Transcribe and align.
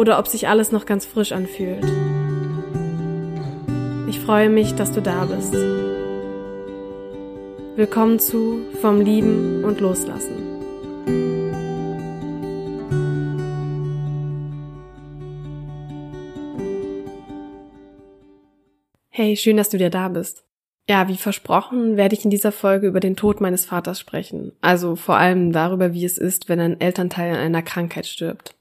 oder 0.00 0.18
ob 0.18 0.26
sich 0.26 0.48
alles 0.48 0.72
noch 0.72 0.86
ganz 0.86 1.04
frisch 1.04 1.32
anfühlt. 1.32 1.84
Ich 4.08 4.18
freue 4.18 4.48
mich, 4.48 4.74
dass 4.74 4.92
du 4.92 5.02
da 5.02 5.26
bist. 5.26 5.52
Willkommen 7.76 8.18
zu 8.18 8.62
Vom 8.80 9.02
Lieben 9.02 9.62
und 9.62 9.78
Loslassen. 9.80 10.38
Hey, 19.10 19.36
schön, 19.36 19.58
dass 19.58 19.68
du 19.68 19.76
dir 19.76 19.90
da 19.90 20.08
bist. 20.08 20.46
Ja, 20.88 21.08
wie 21.08 21.18
versprochen, 21.18 21.98
werde 21.98 22.14
ich 22.14 22.24
in 22.24 22.30
dieser 22.30 22.52
Folge 22.52 22.86
über 22.86 23.00
den 23.00 23.16
Tod 23.16 23.42
meines 23.42 23.66
Vaters 23.66 24.00
sprechen. 24.00 24.52
Also 24.62 24.96
vor 24.96 25.18
allem 25.18 25.52
darüber, 25.52 25.92
wie 25.92 26.06
es 26.06 26.16
ist, 26.16 26.48
wenn 26.48 26.58
ein 26.58 26.80
Elternteil 26.80 27.34
an 27.34 27.40
einer 27.40 27.62
Krankheit 27.62 28.06
stirbt. 28.06 28.54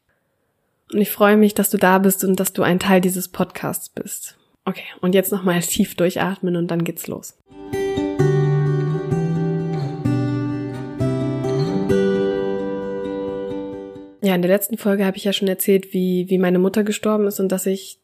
Und 0.92 1.02
ich 1.02 1.12
freue 1.12 1.38
mich, 1.38 1.54
dass 1.54 1.70
du 1.70 1.78
da 1.78 2.00
bist 2.00 2.24
und 2.24 2.40
dass 2.40 2.52
du 2.52 2.64
ein 2.64 2.80
Teil 2.80 3.00
dieses 3.00 3.28
Podcasts 3.28 3.90
bist. 3.90 4.38
Okay, 4.66 4.86
und 5.02 5.14
jetzt 5.14 5.32
nochmal 5.32 5.60
tief 5.62 5.96
durchatmen 5.96 6.56
und 6.56 6.70
dann 6.70 6.84
geht's 6.84 7.08
los. 7.08 7.38
Ja, 14.22 14.36
in 14.36 14.42
der 14.42 14.52
letzten 14.52 14.78
Folge 14.78 15.06
habe 15.06 15.16
ich 15.16 15.24
ja 15.24 15.32
schon 15.32 15.48
erzählt, 15.48 15.94
wie, 15.94 16.30
wie 16.30 16.38
meine 16.40 16.60
Mutter 16.60 16.84
gestorben 16.84 17.28
ist 17.28 17.40
und 17.40 17.52
dass 17.52 17.66
ich 17.66 17.99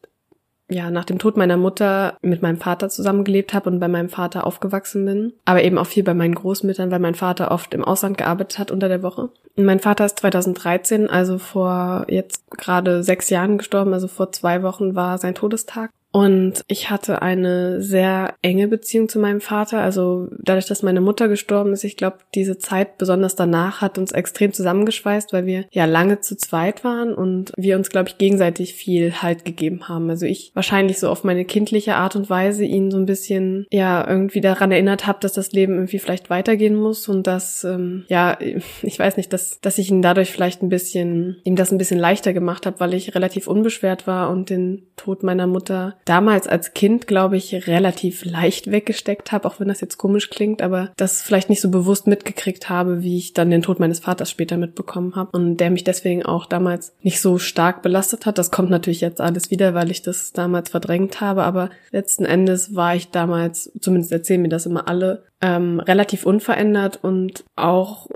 ja, 0.68 0.90
nach 0.90 1.04
dem 1.04 1.18
Tod 1.18 1.36
meiner 1.36 1.56
Mutter 1.56 2.16
mit 2.22 2.42
meinem 2.42 2.58
Vater 2.58 2.88
zusammengelebt 2.88 3.54
habe 3.54 3.70
und 3.70 3.78
bei 3.78 3.88
meinem 3.88 4.08
Vater 4.08 4.46
aufgewachsen 4.46 5.04
bin. 5.04 5.32
Aber 5.44 5.62
eben 5.62 5.78
auch 5.78 5.86
viel 5.86 6.02
bei 6.02 6.14
meinen 6.14 6.34
Großmüttern, 6.34 6.90
weil 6.90 6.98
mein 6.98 7.14
Vater 7.14 7.50
oft 7.52 7.72
im 7.72 7.84
Ausland 7.84 8.18
gearbeitet 8.18 8.58
hat 8.58 8.70
unter 8.70 8.88
der 8.88 9.02
Woche. 9.02 9.30
Und 9.56 9.64
mein 9.64 9.80
Vater 9.80 10.04
ist 10.04 10.18
2013, 10.18 11.08
also 11.08 11.38
vor 11.38 12.06
jetzt 12.08 12.50
gerade 12.50 13.02
sechs 13.02 13.30
Jahren 13.30 13.58
gestorben, 13.58 13.94
also 13.94 14.08
vor 14.08 14.32
zwei 14.32 14.62
Wochen 14.62 14.94
war 14.94 15.18
sein 15.18 15.34
Todestag. 15.34 15.90
Und 16.16 16.62
ich 16.66 16.88
hatte 16.88 17.20
eine 17.20 17.82
sehr 17.82 18.36
enge 18.40 18.68
Beziehung 18.68 19.06
zu 19.06 19.18
meinem 19.18 19.42
Vater. 19.42 19.82
Also 19.82 20.28
dadurch, 20.38 20.64
dass 20.64 20.82
meine 20.82 21.02
Mutter 21.02 21.28
gestorben 21.28 21.74
ist, 21.74 21.84
ich 21.84 21.98
glaube, 21.98 22.16
diese 22.34 22.56
Zeit 22.56 22.96
besonders 22.96 23.36
danach 23.36 23.82
hat 23.82 23.98
uns 23.98 24.12
extrem 24.12 24.50
zusammengeschweißt, 24.54 25.34
weil 25.34 25.44
wir 25.44 25.66
ja 25.72 25.84
lange 25.84 26.22
zu 26.22 26.34
zweit 26.34 26.84
waren 26.84 27.12
und 27.12 27.52
wir 27.58 27.76
uns, 27.76 27.90
glaube 27.90 28.08
ich, 28.08 28.16
gegenseitig 28.16 28.72
viel 28.72 29.20
Halt 29.20 29.44
gegeben 29.44 29.90
haben. 29.90 30.08
Also 30.08 30.24
ich 30.24 30.52
wahrscheinlich 30.54 30.98
so 30.98 31.10
auf 31.10 31.22
meine 31.22 31.44
kindliche 31.44 31.96
Art 31.96 32.16
und 32.16 32.30
Weise 32.30 32.64
ihn 32.64 32.90
so 32.90 32.96
ein 32.96 33.04
bisschen 33.04 33.66
ja 33.70 34.08
irgendwie 34.08 34.40
daran 34.40 34.72
erinnert 34.72 35.06
habe, 35.06 35.18
dass 35.20 35.34
das 35.34 35.52
Leben 35.52 35.74
irgendwie 35.74 35.98
vielleicht 35.98 36.30
weitergehen 36.30 36.76
muss 36.76 37.10
und 37.10 37.26
dass 37.26 37.62
ähm, 37.62 38.06
ja 38.08 38.38
ich 38.82 38.98
weiß 38.98 39.18
nicht, 39.18 39.34
dass 39.34 39.60
dass 39.60 39.76
ich 39.76 39.90
ihn 39.90 40.00
dadurch 40.00 40.32
vielleicht 40.32 40.62
ein 40.62 40.70
bisschen 40.70 41.36
ihm 41.44 41.56
das 41.56 41.72
ein 41.72 41.78
bisschen 41.78 42.00
leichter 42.00 42.32
gemacht 42.32 42.64
habe, 42.64 42.80
weil 42.80 42.94
ich 42.94 43.14
relativ 43.14 43.48
unbeschwert 43.48 44.06
war 44.06 44.30
und 44.30 44.48
den 44.48 44.86
Tod 44.96 45.22
meiner 45.22 45.46
Mutter 45.46 45.98
damals 46.06 46.46
als 46.46 46.72
Kind, 46.72 47.06
glaube 47.06 47.36
ich, 47.36 47.66
relativ 47.66 48.24
leicht 48.24 48.70
weggesteckt 48.70 49.32
habe, 49.32 49.46
auch 49.46 49.60
wenn 49.60 49.68
das 49.68 49.82
jetzt 49.82 49.98
komisch 49.98 50.30
klingt, 50.30 50.62
aber 50.62 50.90
das 50.96 51.20
vielleicht 51.20 51.50
nicht 51.50 51.60
so 51.60 51.70
bewusst 51.70 52.06
mitgekriegt 52.06 52.70
habe, 52.70 53.02
wie 53.02 53.18
ich 53.18 53.34
dann 53.34 53.50
den 53.50 53.60
Tod 53.60 53.80
meines 53.80 53.98
Vaters 53.98 54.30
später 54.30 54.56
mitbekommen 54.56 55.16
habe 55.16 55.30
und 55.36 55.58
der 55.58 55.70
mich 55.70 55.84
deswegen 55.84 56.24
auch 56.24 56.46
damals 56.46 56.94
nicht 57.02 57.20
so 57.20 57.38
stark 57.38 57.82
belastet 57.82 58.24
hat. 58.24 58.38
Das 58.38 58.50
kommt 58.50 58.70
natürlich 58.70 59.00
jetzt 59.00 59.20
alles 59.20 59.50
wieder, 59.50 59.74
weil 59.74 59.90
ich 59.90 60.00
das 60.00 60.32
damals 60.32 60.70
verdrängt 60.70 61.20
habe, 61.20 61.42
aber 61.42 61.70
letzten 61.90 62.24
Endes 62.24 62.74
war 62.74 62.94
ich 62.94 63.10
damals, 63.10 63.72
zumindest 63.80 64.12
erzählen 64.12 64.42
mir 64.42 64.48
das 64.48 64.66
immer 64.66 64.88
alle, 64.88 65.24
ähm, 65.42 65.80
relativ 65.80 66.24
unverändert 66.24 67.02
und 67.02 67.44
auch 67.56 68.08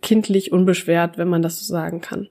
kindlich 0.00 0.50
unbeschwert, 0.50 1.18
wenn 1.18 1.28
man 1.28 1.42
das 1.42 1.58
so 1.58 1.64
sagen 1.64 2.00
kann. 2.00 2.28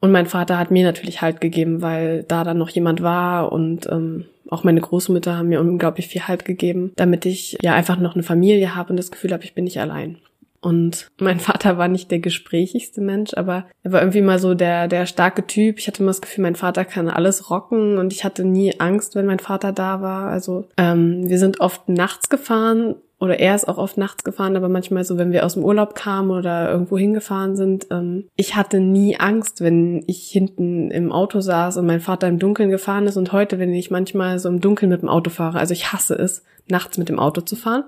Und 0.00 0.12
mein 0.12 0.26
Vater 0.26 0.58
hat 0.58 0.70
mir 0.70 0.84
natürlich 0.84 1.20
Halt 1.20 1.40
gegeben, 1.40 1.82
weil 1.82 2.24
da 2.24 2.42
dann 2.42 2.58
noch 2.58 2.70
jemand 2.70 3.02
war 3.02 3.52
und 3.52 3.86
ähm, 3.90 4.24
auch 4.48 4.64
meine 4.64 4.80
Großmutter 4.80 5.36
haben 5.36 5.48
mir 5.48 5.60
unglaublich 5.60 6.08
viel 6.08 6.26
Halt 6.26 6.44
gegeben, 6.44 6.92
damit 6.96 7.26
ich 7.26 7.58
ja 7.62 7.74
einfach 7.74 7.98
noch 7.98 8.14
eine 8.14 8.22
Familie 8.22 8.74
habe 8.74 8.90
und 8.90 8.96
das 8.96 9.10
Gefühl 9.10 9.32
habe, 9.32 9.44
ich 9.44 9.54
bin 9.54 9.64
nicht 9.64 9.78
allein. 9.78 10.16
Und 10.62 11.10
mein 11.18 11.40
Vater 11.40 11.78
war 11.78 11.88
nicht 11.88 12.10
der 12.10 12.18
gesprächigste 12.18 13.00
Mensch, 13.00 13.34
aber 13.34 13.66
er 13.82 13.92
war 13.92 14.00
irgendwie 14.00 14.22
mal 14.22 14.38
so 14.38 14.54
der, 14.54 14.88
der 14.88 15.06
starke 15.06 15.46
Typ. 15.46 15.78
Ich 15.78 15.86
hatte 15.86 16.02
immer 16.02 16.10
das 16.10 16.20
Gefühl, 16.20 16.42
mein 16.42 16.56
Vater 16.56 16.84
kann 16.84 17.08
alles 17.08 17.50
rocken 17.50 17.98
und 17.98 18.12
ich 18.12 18.24
hatte 18.24 18.44
nie 18.44 18.78
Angst, 18.80 19.14
wenn 19.14 19.26
mein 19.26 19.38
Vater 19.38 19.72
da 19.72 20.00
war. 20.00 20.30
Also 20.30 20.68
ähm, 20.76 21.28
wir 21.28 21.38
sind 21.38 21.60
oft 21.60 21.88
nachts 21.88 22.28
gefahren 22.28 22.96
oder 23.20 23.38
er 23.38 23.54
ist 23.54 23.68
auch 23.68 23.76
oft 23.76 23.98
nachts 23.98 24.24
gefahren, 24.24 24.56
aber 24.56 24.70
manchmal 24.70 25.04
so, 25.04 25.18
wenn 25.18 25.30
wir 25.30 25.44
aus 25.44 25.52
dem 25.52 25.62
Urlaub 25.62 25.94
kamen 25.94 26.30
oder 26.30 26.70
irgendwo 26.70 26.96
hingefahren 26.96 27.54
sind. 27.54 27.86
Ähm, 27.90 28.28
ich 28.34 28.56
hatte 28.56 28.80
nie 28.80 29.16
Angst, 29.18 29.60
wenn 29.60 30.02
ich 30.06 30.30
hinten 30.30 30.90
im 30.90 31.12
Auto 31.12 31.40
saß 31.40 31.76
und 31.76 31.86
mein 31.86 32.00
Vater 32.00 32.28
im 32.28 32.38
Dunkeln 32.38 32.70
gefahren 32.70 33.06
ist. 33.06 33.18
Und 33.18 33.32
heute, 33.32 33.58
wenn 33.58 33.74
ich 33.74 33.90
manchmal 33.90 34.38
so 34.38 34.48
im 34.48 34.62
Dunkeln 34.62 34.90
mit 34.90 35.02
dem 35.02 35.10
Auto 35.10 35.28
fahre, 35.28 35.58
also 35.58 35.74
ich 35.74 35.92
hasse 35.92 36.14
es, 36.14 36.44
nachts 36.66 36.96
mit 36.96 37.10
dem 37.10 37.18
Auto 37.18 37.42
zu 37.42 37.56
fahren. 37.56 37.84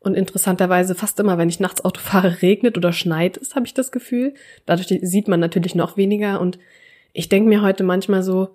Und 0.00 0.14
interessanterweise 0.14 0.94
fast 0.94 1.20
immer, 1.20 1.36
wenn 1.36 1.50
ich 1.50 1.60
nachts 1.60 1.84
Auto 1.84 2.00
fahre, 2.00 2.36
regnet 2.42 2.78
oder 2.78 2.94
schneit 2.94 3.36
es, 3.36 3.54
habe 3.54 3.66
ich 3.66 3.74
das 3.74 3.92
Gefühl. 3.92 4.32
Dadurch 4.64 4.88
sieht 5.02 5.28
man 5.28 5.40
natürlich 5.40 5.74
noch 5.74 5.98
weniger. 5.98 6.40
Und 6.40 6.58
ich 7.12 7.28
denke 7.28 7.50
mir 7.50 7.60
heute 7.60 7.84
manchmal 7.84 8.22
so, 8.22 8.48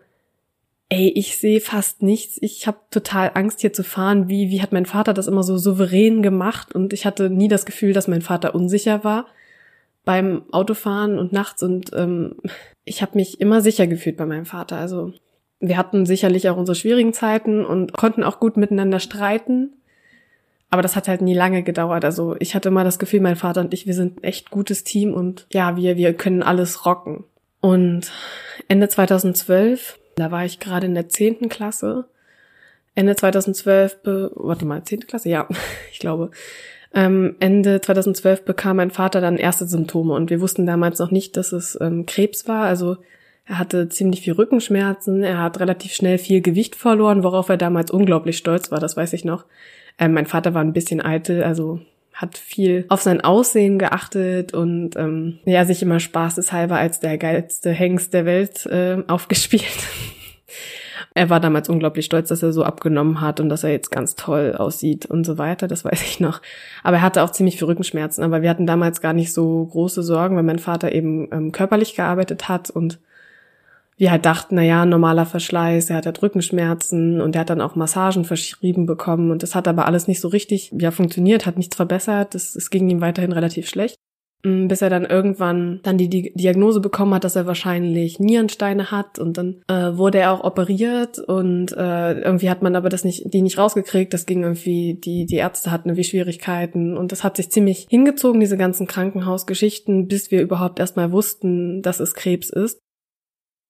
ey, 0.90 1.10
ich 1.10 1.38
sehe 1.38 1.62
fast 1.62 2.02
nichts. 2.02 2.38
Ich 2.42 2.66
habe 2.66 2.80
total 2.90 3.32
Angst 3.36 3.62
hier 3.62 3.72
zu 3.72 3.84
fahren. 3.84 4.28
Wie, 4.28 4.50
wie 4.50 4.62
hat 4.62 4.72
mein 4.72 4.88
Vater 4.88 5.14
das 5.14 5.28
immer 5.28 5.44
so 5.44 5.58
souverän 5.58 6.24
gemacht? 6.24 6.74
Und 6.74 6.94
ich 6.94 7.06
hatte 7.06 7.30
nie 7.30 7.48
das 7.48 7.66
Gefühl, 7.66 7.94
dass 7.94 8.08
mein 8.08 8.22
Vater 8.22 8.56
unsicher 8.56 9.04
war 9.04 9.28
beim 10.04 10.42
Autofahren 10.52 11.20
und 11.20 11.32
nachts. 11.32 11.62
Und 11.62 11.92
ähm, 11.94 12.38
ich 12.84 13.04
habe 13.04 13.12
mich 13.16 13.40
immer 13.40 13.62
sicher 13.62 13.86
gefühlt 13.86 14.18
bei 14.18 14.26
meinem 14.26 14.46
Vater. 14.46 14.78
Also 14.78 15.14
wir 15.60 15.78
hatten 15.78 16.08
sicherlich 16.08 16.50
auch 16.50 16.58
unsere 16.58 16.76
schwierigen 16.76 17.14
Zeiten 17.14 17.64
und 17.64 17.94
konnten 17.94 18.24
auch 18.24 18.40
gut 18.40 18.58
miteinander 18.58 19.00
streiten. 19.00 19.74
Aber 20.72 20.82
das 20.82 20.96
hat 20.96 21.08
halt 21.08 21.22
nie 21.22 21.36
lange 21.36 21.62
gedauert. 21.62 22.06
Also 22.06 22.36
ich 22.40 22.56
hatte 22.56 22.70
immer 22.70 22.84
das 22.84 22.98
Gefühl, 22.98 23.22
mein 23.22 23.36
Vater 23.36 23.62
und 23.62 23.74
ich, 23.74 23.86
wir 23.86 23.94
sind 23.94 24.24
echt 24.24 24.50
gutes 24.50 24.84
Team 24.84 25.14
und 25.14 25.46
ja, 25.52 25.76
wir, 25.76 25.98
wir 25.98 26.14
können 26.14 26.42
alles 26.42 26.88
rocken. 26.88 27.26
Und 27.62 28.12
Ende 28.68 28.88
2012 28.88 29.99
da 30.20 30.32
war 30.32 30.46
ich 30.46 30.60
gerade 30.60 30.88
in 30.88 30.94
der 30.94 31.10
zehnten 31.10 31.50
Klasse. 31.50 32.06
Ende 32.96 33.16
2012, 33.16 34.02
be 34.02 34.32
warte 34.36 34.66
mal, 34.66 34.84
zehnte 34.84 35.08
Klasse? 35.08 35.30
Ja, 35.30 35.48
ich 35.92 36.00
glaube. 36.00 36.32
Ähm, 36.94 37.36
Ende 37.40 37.82
2012 37.82 38.46
bekam 38.46 38.78
mein 38.78 38.92
Vater 38.92 39.22
dann 39.22 39.38
erste 39.38 39.68
Symptome 39.68 40.14
und 40.14 40.30
wir 40.32 40.42
wussten 40.42 40.66
damals 40.66 40.98
noch 41.00 41.12
nicht, 41.12 41.38
dass 41.38 41.52
es 41.52 41.78
ähm, 41.80 42.06
Krebs 42.08 42.48
war. 42.48 42.66
Also 42.66 42.98
er 43.46 43.60
hatte 43.60 43.90
ziemlich 43.90 44.22
viel 44.22 44.34
Rückenschmerzen, 44.34 45.24
er 45.24 45.42
hat 45.42 45.60
relativ 45.60 45.94
schnell 45.94 46.18
viel 46.18 46.42
Gewicht 46.42 46.76
verloren, 46.76 47.24
worauf 47.24 47.50
er 47.50 47.58
damals 47.58 47.92
unglaublich 47.92 48.38
stolz 48.38 48.72
war, 48.72 48.80
das 48.80 48.98
weiß 48.98 49.14
ich 49.14 49.26
noch. 49.26 49.46
Ähm, 50.00 50.14
mein 50.14 50.26
Vater 50.26 50.54
war 50.54 50.62
ein 50.62 50.74
bisschen 50.74 51.02
eitel, 51.02 51.44
also 51.44 51.80
hat 52.20 52.38
viel 52.38 52.86
auf 52.90 53.02
sein 53.02 53.22
Aussehen 53.22 53.80
geachtet 53.80 54.54
und 54.54 54.98
ähm, 54.98 55.40
ja, 55.46 55.64
sich 55.64 55.82
immer 55.82 56.02
spaßeshalber 56.02 56.76
als 56.76 57.00
der 57.00 57.18
geilste 57.18 57.72
Hengst 57.72 58.14
der 58.14 58.26
Welt 58.26 58.66
äh, 58.66 58.98
aufgespielt. 59.08 59.64
er 61.14 61.30
war 61.30 61.40
damals 61.40 61.70
unglaublich 61.70 62.04
stolz, 62.04 62.28
dass 62.28 62.44
er 62.44 62.52
so 62.52 62.66
abgenommen 62.66 63.22
hat 63.22 63.40
und 63.40 63.48
dass 63.48 63.64
er 63.64 63.72
jetzt 63.72 63.90
ganz 63.90 64.16
toll 64.16 64.54
aussieht 64.58 65.06
und 65.06 65.24
so 65.24 65.38
weiter, 65.38 65.70
das 65.70 65.86
weiß 65.86 66.02
ich 66.04 66.20
noch. 66.20 66.42
Aber 66.84 66.98
er 66.98 67.04
hatte 67.04 67.24
auch 67.24 67.32
ziemlich 67.32 67.58
viel 67.58 67.68
Rückenschmerzen, 67.68 68.22
aber 68.22 68.42
wir 68.42 68.50
hatten 68.50 68.68
damals 68.68 69.00
gar 69.00 69.14
nicht 69.14 69.32
so 69.32 69.66
große 69.68 70.04
Sorgen, 70.04 70.36
weil 70.36 70.44
mein 70.44 70.60
Vater 70.60 70.92
eben 70.92 71.30
ähm, 71.32 71.54
körperlich 71.54 71.96
gearbeitet 71.96 72.50
hat 72.50 72.70
und 72.70 73.00
wir 74.00 74.12
halt 74.12 74.26
dachten, 74.26 74.56
na 74.56 74.64
ja, 74.64 74.86
normaler 74.86 75.26
Verschleiß, 75.26 75.90
er 75.90 75.98
hat 75.98 76.06
halt 76.06 76.22
Rückenschmerzen 76.22 77.22
und 77.22 77.36
er 77.36 77.42
hat 77.42 77.50
dann 77.50 77.62
auch 77.62 77.76
Massagen 77.76 78.26
verschrieben 78.26 78.86
bekommen 78.86 79.30
und 79.30 79.44
das 79.44 79.56
hat 79.56 79.68
aber 79.68 79.86
alles 79.86 80.08
nicht 80.08 80.22
so 80.22 80.30
richtig 80.30 80.74
ja 80.80 80.92
funktioniert, 80.92 81.46
hat 81.46 81.58
nichts 81.58 81.76
verbessert, 81.76 82.34
es 82.34 82.70
ging 82.70 82.90
ihm 82.90 83.02
weiterhin 83.02 83.34
relativ 83.34 83.68
schlecht. 83.68 83.98
Mm, 84.44 84.68
bis 84.68 84.82
er 84.82 84.90
dann 84.90 85.04
irgendwann 85.04 85.82
dann 85.84 85.98
die, 85.98 86.08
die 86.08 86.32
Diagnose 86.34 86.80
bekommen 86.80 87.14
hat, 87.14 87.26
dass 87.26 87.36
er 87.36 87.46
wahrscheinlich 87.46 88.20
Nierensteine 88.22 88.90
hat 88.90 89.20
und 89.20 89.38
dann 89.38 89.62
äh, 89.68 89.98
wurde 89.98 90.20
er 90.20 90.32
auch 90.32 90.46
operiert 90.46 91.20
und 91.20 91.74
äh, 91.74 92.22
irgendwie 92.22 92.50
hat 92.50 92.62
man 92.62 92.78
aber 92.78 92.88
das 92.88 93.04
nicht 93.04 93.34
die 93.34 93.42
nicht 93.42 93.58
rausgekriegt, 93.58 94.14
das 94.14 94.26
ging 94.26 94.44
irgendwie 94.44 94.94
die 94.94 95.26
die 95.26 95.36
Ärzte 95.36 95.72
hatten 95.72 95.90
irgendwie 95.90 96.06
Schwierigkeiten 96.06 96.98
und 96.98 97.12
das 97.12 97.26
hat 97.26 97.36
sich 97.36 97.52
ziemlich 97.52 97.88
hingezogen 97.90 98.40
diese 98.40 98.56
ganzen 98.56 98.88
Krankenhausgeschichten, 98.88 100.08
bis 100.08 100.32
wir 100.32 100.42
überhaupt 100.42 100.80
erstmal 100.80 101.12
wussten, 101.12 101.82
dass 101.82 102.00
es 102.00 102.14
Krebs 102.14 102.50
ist. 102.50 102.80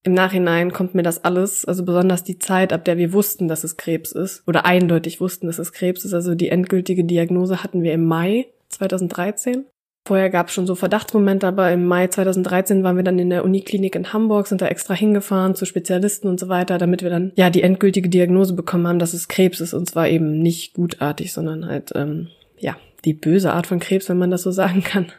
Im 0.03 0.13
Nachhinein 0.13 0.71
kommt 0.71 0.95
mir 0.95 1.03
das 1.03 1.23
alles, 1.25 1.65
also 1.65 1.83
besonders 1.83 2.23
die 2.23 2.39
Zeit, 2.39 2.71
ab 2.71 2.85
der 2.85 2.97
wir 2.97 3.11
wussten, 3.11 3.47
dass 3.47 3.63
es 3.63 3.75
Krebs 3.75 4.13
ist 4.13 4.47
oder 4.47 4.65
eindeutig 4.65 5.19
wussten, 5.19 5.47
dass 5.47 5.59
es 5.59 5.73
Krebs 5.73 6.05
ist, 6.05 6.13
also 6.13 6.35
die 6.35 6.49
endgültige 6.49 7.03
Diagnose 7.03 7.63
hatten 7.63 7.83
wir 7.83 7.93
im 7.93 8.05
Mai 8.05 8.47
2013 8.69 9.65
Vorher 10.09 10.31
gab 10.31 10.47
es 10.47 10.53
schon 10.53 10.65
so 10.65 10.73
Verdachtsmomente, 10.73 11.45
aber 11.45 11.71
im 11.71 11.85
Mai 11.85 12.07
2013 12.07 12.83
waren 12.83 12.95
wir 12.95 13.03
dann 13.03 13.19
in 13.19 13.29
der 13.29 13.45
Uniklinik 13.45 13.95
in 13.95 14.11
Hamburg, 14.11 14.47
sind 14.47 14.59
da 14.59 14.67
extra 14.67 14.95
hingefahren 14.95 15.53
zu 15.53 15.65
Spezialisten 15.65 16.27
und 16.27 16.39
so 16.39 16.49
weiter, 16.49 16.79
damit 16.79 17.03
wir 17.03 17.11
dann 17.11 17.31
ja 17.35 17.51
die 17.51 17.61
endgültige 17.61 18.09
Diagnose 18.09 18.55
bekommen 18.55 18.87
haben, 18.87 18.97
dass 18.97 19.13
es 19.13 19.27
Krebs 19.27 19.59
ist. 19.61 19.75
Und 19.75 19.87
zwar 19.87 20.07
eben 20.07 20.39
nicht 20.39 20.73
gutartig, 20.73 21.31
sondern 21.31 21.67
halt 21.67 21.91
ähm, 21.93 22.29
ja 22.57 22.75
die 23.05 23.13
böse 23.13 23.53
Art 23.53 23.67
von 23.67 23.79
Krebs, 23.79 24.09
wenn 24.09 24.17
man 24.17 24.31
das 24.31 24.41
so 24.41 24.49
sagen 24.51 24.83
kann. 24.83 25.11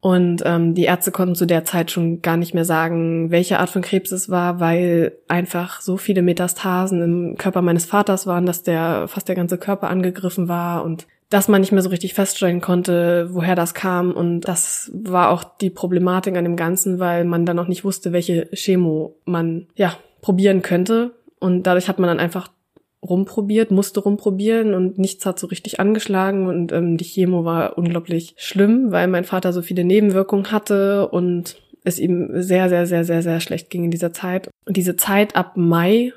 Und 0.00 0.42
ähm, 0.44 0.74
die 0.74 0.84
Ärzte 0.84 1.10
konnten 1.10 1.34
zu 1.34 1.46
der 1.46 1.64
Zeit 1.64 1.90
schon 1.90 2.22
gar 2.22 2.36
nicht 2.36 2.54
mehr 2.54 2.64
sagen, 2.64 3.30
welche 3.30 3.58
Art 3.58 3.70
von 3.70 3.82
Krebs 3.82 4.12
es 4.12 4.28
war, 4.28 4.60
weil 4.60 5.18
einfach 5.26 5.80
so 5.80 5.96
viele 5.96 6.22
Metastasen 6.22 7.02
im 7.02 7.36
Körper 7.36 7.62
meines 7.62 7.86
Vaters 7.86 8.26
waren, 8.26 8.46
dass 8.46 8.62
der 8.62 9.08
fast 9.08 9.28
der 9.28 9.34
ganze 9.34 9.58
Körper 9.58 9.88
angegriffen 9.88 10.48
war 10.48 10.84
und 10.84 11.06
dass 11.28 11.48
man 11.48 11.60
nicht 11.60 11.72
mehr 11.72 11.82
so 11.82 11.88
richtig 11.88 12.14
feststellen 12.14 12.60
konnte, 12.60 13.28
woher 13.32 13.56
das 13.56 13.74
kam. 13.74 14.12
Und 14.12 14.42
das 14.42 14.92
war 14.94 15.30
auch 15.30 15.42
die 15.42 15.70
Problematik 15.70 16.36
an 16.36 16.44
dem 16.44 16.56
Ganzen, 16.56 17.00
weil 17.00 17.24
man 17.24 17.44
dann 17.44 17.56
noch 17.56 17.66
nicht 17.66 17.84
wusste, 17.84 18.12
welche 18.12 18.48
Chemo 18.52 19.16
man, 19.24 19.66
ja, 19.74 19.96
probieren 20.20 20.62
könnte. 20.62 21.14
Und 21.40 21.64
dadurch 21.64 21.88
hat 21.88 21.98
man 21.98 22.08
dann 22.08 22.20
einfach 22.20 22.48
rumprobiert, 23.06 23.70
musste 23.70 24.00
rumprobieren 24.00 24.74
und 24.74 24.98
nichts 24.98 25.24
hat 25.24 25.38
so 25.38 25.46
richtig 25.46 25.80
angeschlagen 25.80 26.46
und 26.46 26.72
ähm, 26.72 26.96
die 26.96 27.04
Chemo 27.04 27.44
war 27.44 27.78
unglaublich 27.78 28.34
schlimm, 28.36 28.92
weil 28.92 29.08
mein 29.08 29.24
Vater 29.24 29.52
so 29.52 29.62
viele 29.62 29.84
Nebenwirkungen 29.84 30.52
hatte 30.52 31.08
und 31.08 31.56
es 31.84 31.98
ihm 31.98 32.30
sehr, 32.34 32.68
sehr, 32.68 32.86
sehr, 32.86 33.04
sehr, 33.04 33.22
sehr 33.22 33.40
schlecht 33.40 33.70
ging 33.70 33.84
in 33.84 33.90
dieser 33.90 34.12
Zeit. 34.12 34.50
Und 34.66 34.76
diese 34.76 34.96
Zeit 34.96 35.36
ab 35.36 35.56
Mai 35.56 36.12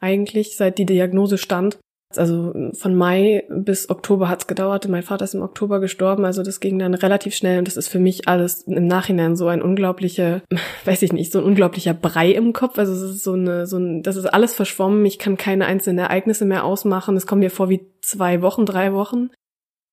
eigentlich, 0.00 0.56
seit 0.56 0.78
die 0.78 0.86
Diagnose 0.86 1.36
stand, 1.36 1.78
also 2.16 2.52
von 2.72 2.94
Mai 2.94 3.44
bis 3.48 3.88
Oktober 3.88 4.28
hat's 4.28 4.46
gedauert. 4.46 4.88
Mein 4.88 5.02
Vater 5.02 5.24
ist 5.24 5.34
im 5.34 5.42
Oktober 5.42 5.80
gestorben, 5.80 6.24
also 6.24 6.42
das 6.42 6.60
ging 6.60 6.78
dann 6.78 6.94
relativ 6.94 7.34
schnell 7.34 7.58
und 7.58 7.68
das 7.68 7.76
ist 7.76 7.88
für 7.88 8.00
mich 8.00 8.26
alles 8.26 8.62
im 8.62 8.86
Nachhinein 8.86 9.36
so 9.36 9.46
ein 9.46 9.62
unglaublicher, 9.62 10.42
weiß 10.84 11.02
ich 11.02 11.12
nicht, 11.12 11.32
so 11.32 11.38
ein 11.38 11.44
unglaublicher 11.44 11.94
Brei 11.94 12.30
im 12.32 12.52
Kopf. 12.52 12.78
Also 12.78 12.92
es 12.92 13.02
ist 13.02 13.24
so 13.24 13.34
eine, 13.34 13.66
so 13.66 13.78
ein, 13.78 14.02
das 14.02 14.16
ist 14.16 14.26
alles 14.26 14.54
verschwommen. 14.54 15.04
Ich 15.06 15.18
kann 15.18 15.36
keine 15.36 15.66
einzelnen 15.66 15.98
Ereignisse 15.98 16.44
mehr 16.44 16.64
ausmachen. 16.64 17.16
Es 17.16 17.26
kommt 17.26 17.40
mir 17.40 17.50
vor 17.50 17.68
wie 17.68 17.86
zwei 18.00 18.42
Wochen, 18.42 18.66
drei 18.66 18.92
Wochen. 18.92 19.30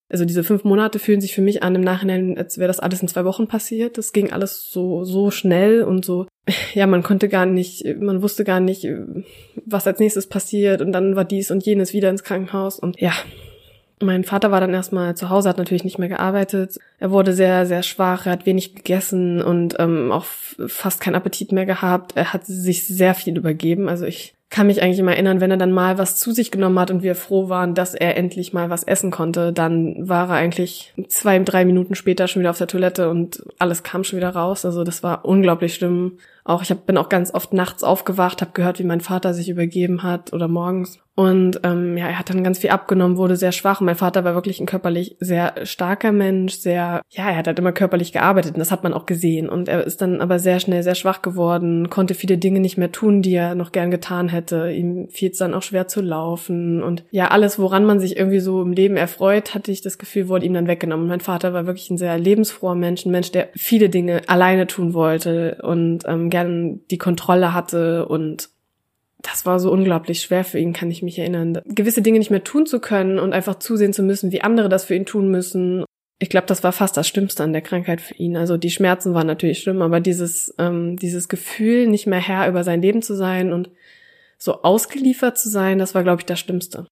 Also 0.09 0.23
diese 0.23 0.43
fünf 0.43 0.63
Monate 0.63 0.99
fühlen 0.99 1.21
sich 1.21 1.35
für 1.35 1.41
mich 1.41 1.63
an 1.63 1.75
im 1.75 1.81
Nachhinein, 1.81 2.37
als 2.37 2.57
wäre 2.57 2.67
das 2.67 2.79
alles 2.79 3.01
in 3.01 3.09
zwei 3.09 3.25
Wochen 3.25 3.47
passiert. 3.47 3.97
Das 3.97 4.13
ging 4.13 4.31
alles 4.31 4.71
so, 4.71 5.03
so 5.03 5.31
schnell 5.31 5.83
und 5.83 6.05
so, 6.05 6.27
ja, 6.73 6.87
man 6.87 7.03
konnte 7.03 7.29
gar 7.29 7.45
nicht, 7.45 7.85
man 7.99 8.21
wusste 8.21 8.43
gar 8.43 8.59
nicht, 8.59 8.87
was 9.65 9.87
als 9.87 9.99
nächstes 9.99 10.27
passiert 10.27 10.81
und 10.81 10.91
dann 10.91 11.15
war 11.15 11.25
dies 11.25 11.51
und 11.51 11.65
jenes 11.65 11.93
wieder 11.93 12.09
ins 12.09 12.23
Krankenhaus 12.23 12.79
und 12.79 12.99
ja. 12.99 13.13
Mein 13.99 14.23
Vater 14.23 14.51
war 14.51 14.61
dann 14.61 14.75
erstmal 14.75 15.17
zu 15.17 15.29
Hause, 15.29 15.49
hat 15.49 15.57
natürlich 15.57 15.83
nicht 15.83 15.97
mehr 15.97 16.07
gearbeitet. 16.07 16.77
Er 16.99 17.09
wurde 17.09 17.33
sehr, 17.33 17.65
sehr 17.65 17.81
schwach, 17.81 18.27
er 18.27 18.33
hat 18.33 18.45
wenig 18.45 18.75
gegessen 18.75 19.41
und 19.41 19.75
ähm, 19.79 20.11
auch 20.11 20.25
fast 20.67 21.01
keinen 21.01 21.15
Appetit 21.15 21.51
mehr 21.51 21.65
gehabt. 21.65 22.11
Er 22.15 22.31
hat 22.31 22.45
sich 22.45 22.85
sehr 22.85 23.15
viel 23.15 23.35
übergeben. 23.35 23.89
Also 23.89 24.05
ich 24.05 24.35
kann 24.49 24.67
mich 24.67 24.81
eigentlich 24.81 24.99
immer 24.99 25.11
erinnern, 25.11 25.41
wenn 25.41 25.51
er 25.51 25.57
dann 25.57 25.71
mal 25.71 25.97
was 25.97 26.15
zu 26.15 26.31
sich 26.31 26.51
genommen 26.51 26.79
hat 26.79 26.89
und 26.89 27.03
wir 27.03 27.15
froh 27.15 27.49
waren, 27.49 27.75
dass 27.75 27.93
er 27.93 28.15
endlich 28.15 28.53
mal 28.53 28.69
was 28.69 28.83
essen 28.83 29.11
konnte, 29.11 29.51
dann 29.51 30.07
war 30.07 30.29
er 30.29 30.35
eigentlich 30.35 30.93
zwei, 31.09 31.37
drei 31.39 31.65
Minuten 31.65 31.95
später 31.95 32.27
schon 32.27 32.41
wieder 32.41 32.51
auf 32.51 32.57
der 32.57 32.67
Toilette 32.67 33.09
und 33.09 33.43
alles 33.59 33.83
kam 33.83 34.03
schon 34.03 34.17
wieder 34.17 34.29
raus. 34.29 34.63
Also 34.63 34.83
das 34.85 35.03
war 35.03 35.25
unglaublich 35.25 35.73
schlimm. 35.73 36.19
Auch 36.47 36.61
ich 36.61 36.71
hab, 36.71 36.85
bin 36.85 36.97
auch 36.97 37.09
ganz 37.09 37.33
oft 37.33 37.51
nachts 37.51 37.83
aufgewacht, 37.83 38.39
habe 38.39 38.51
gehört, 38.53 38.79
wie 38.79 38.85
mein 38.85 39.01
Vater 39.01 39.33
sich 39.33 39.49
übergeben 39.49 40.01
hat 40.01 40.31
oder 40.31 40.47
morgens. 40.47 40.97
Und 41.19 41.61
ähm, 41.63 41.97
ja, 41.97 42.07
er 42.09 42.19
hat 42.19 42.29
dann 42.29 42.43
ganz 42.43 42.59
viel 42.59 42.69
abgenommen, 42.69 43.17
wurde 43.17 43.37
sehr 43.37 43.51
schwach. 43.51 43.81
Und 43.81 43.87
mein 43.87 43.95
Vater 43.95 44.23
war 44.23 44.35
wirklich 44.35 44.59
ein 44.59 44.67
körperlich 44.67 45.17
sehr 45.19 45.55
starker 45.63 46.11
Mensch, 46.11 46.53
sehr, 46.53 47.01
ja, 47.09 47.29
er 47.29 47.35
hat 47.35 47.47
halt 47.47 47.57
immer 47.57 47.71
körperlich 47.71 48.13
gearbeitet 48.13 48.53
und 48.53 48.59
das 48.59 48.69
hat 48.69 48.83
man 48.83 48.93
auch 48.93 49.07
gesehen. 49.07 49.49
Und 49.49 49.67
er 49.67 49.83
ist 49.83 49.99
dann 49.99 50.21
aber 50.21 50.37
sehr 50.37 50.59
schnell 50.59 50.83
sehr 50.83 50.93
schwach 50.93 51.23
geworden, 51.23 51.89
konnte 51.89 52.13
viele 52.13 52.37
Dinge 52.37 52.59
nicht 52.59 52.77
mehr 52.77 52.91
tun, 52.91 53.23
die 53.23 53.33
er 53.33 53.55
noch 53.55 53.71
gern 53.71 53.89
getan 53.89 54.29
hätte. 54.29 54.69
Ihm 54.71 55.09
fiel 55.09 55.31
es 55.31 55.39
dann 55.39 55.55
auch 55.55 55.63
schwer 55.63 55.87
zu 55.87 56.01
laufen. 56.01 56.83
Und 56.83 57.03
ja, 57.09 57.29
alles, 57.29 57.57
woran 57.57 57.83
man 57.83 57.99
sich 57.99 58.15
irgendwie 58.15 58.39
so 58.39 58.61
im 58.61 58.73
Leben 58.73 58.95
erfreut, 58.95 59.55
hatte 59.55 59.71
ich 59.71 59.81
das 59.81 59.97
Gefühl, 59.97 60.29
wurde 60.29 60.45
ihm 60.45 60.53
dann 60.53 60.67
weggenommen. 60.67 61.07
Mein 61.07 61.21
Vater 61.21 61.51
war 61.51 61.65
wirklich 61.65 61.89
ein 61.89 61.97
sehr 61.97 62.19
lebensfroher 62.19 62.75
Mensch, 62.75 63.07
ein 63.07 63.11
Mensch, 63.11 63.31
der 63.31 63.49
viele 63.55 63.89
Dinge 63.89 64.21
alleine 64.27 64.67
tun 64.67 64.93
wollte 64.93 65.57
und 65.63 66.03
ähm, 66.05 66.29
gern 66.37 66.81
die 66.91 66.99
Kontrolle 66.99 67.53
hatte 67.53 68.07
und 68.07 68.49
das 69.23 69.47
war 69.47 69.59
so 69.59 69.71
unglaublich 69.71 70.21
schwer 70.21 70.43
für 70.43 70.59
ihn, 70.59 70.73
kann 70.73 70.91
ich 70.91 71.01
mich 71.01 71.17
erinnern. 71.17 71.59
Gewisse 71.65 72.03
Dinge 72.03 72.19
nicht 72.19 72.29
mehr 72.29 72.43
tun 72.43 72.67
zu 72.67 72.79
können 72.79 73.17
und 73.17 73.33
einfach 73.33 73.55
zusehen 73.55 73.91
zu 73.91 74.03
müssen, 74.03 74.31
wie 74.31 74.41
andere 74.41 74.69
das 74.69 74.85
für 74.85 74.93
ihn 74.93 75.07
tun 75.07 75.31
müssen. 75.31 75.83
Ich 76.19 76.29
glaube, 76.29 76.45
das 76.45 76.63
war 76.63 76.71
fast 76.71 76.95
das 76.95 77.07
Schlimmste 77.07 77.43
an 77.43 77.53
der 77.53 77.63
Krankheit 77.63 78.01
für 78.01 78.13
ihn. 78.13 78.37
Also 78.37 78.57
die 78.57 78.69
Schmerzen 78.69 79.15
waren 79.15 79.25
natürlich 79.25 79.59
schlimm, 79.59 79.81
aber 79.81 79.99
dieses, 79.99 80.53
ähm, 80.59 80.97
dieses 80.97 81.27
Gefühl, 81.27 81.87
nicht 81.87 82.05
mehr 82.05 82.19
Herr 82.19 82.47
über 82.47 82.63
sein 82.63 82.81
Leben 82.81 83.01
zu 83.01 83.15
sein 83.15 83.51
und 83.51 83.71
so 84.37 84.61
ausgeliefert 84.61 85.39
zu 85.39 85.49
sein, 85.49 85.79
das 85.79 85.95
war, 85.95 86.03
glaube 86.03 86.21
ich, 86.21 86.25
das 86.27 86.39
Schlimmste. 86.39 86.85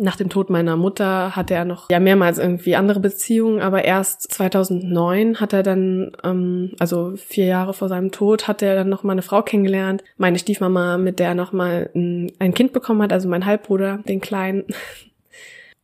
Nach 0.00 0.14
dem 0.14 0.28
Tod 0.28 0.48
meiner 0.48 0.76
Mutter 0.76 1.34
hatte 1.34 1.54
er 1.54 1.64
noch 1.64 1.90
ja 1.90 1.98
mehrmals 1.98 2.38
irgendwie 2.38 2.76
andere 2.76 3.00
Beziehungen, 3.00 3.60
aber 3.60 3.84
erst 3.84 4.30
2009 4.32 5.40
hat 5.40 5.52
er 5.52 5.64
dann, 5.64 6.12
ähm, 6.22 6.72
also 6.78 7.14
vier 7.16 7.46
Jahre 7.46 7.74
vor 7.74 7.88
seinem 7.88 8.12
Tod, 8.12 8.46
hat 8.46 8.62
er 8.62 8.76
dann 8.76 8.88
noch 8.88 9.02
mal 9.02 9.12
eine 9.12 9.22
Frau 9.22 9.42
kennengelernt, 9.42 10.04
meine 10.16 10.38
Stiefmama, 10.38 10.98
mit 10.98 11.18
der 11.18 11.28
er 11.28 11.34
noch 11.34 11.52
mal 11.52 11.90
ein, 11.96 12.30
ein 12.38 12.54
Kind 12.54 12.72
bekommen 12.72 13.02
hat, 13.02 13.12
also 13.12 13.28
mein 13.28 13.44
Halbbruder, 13.44 13.98
den 14.06 14.20
Kleinen. 14.20 14.64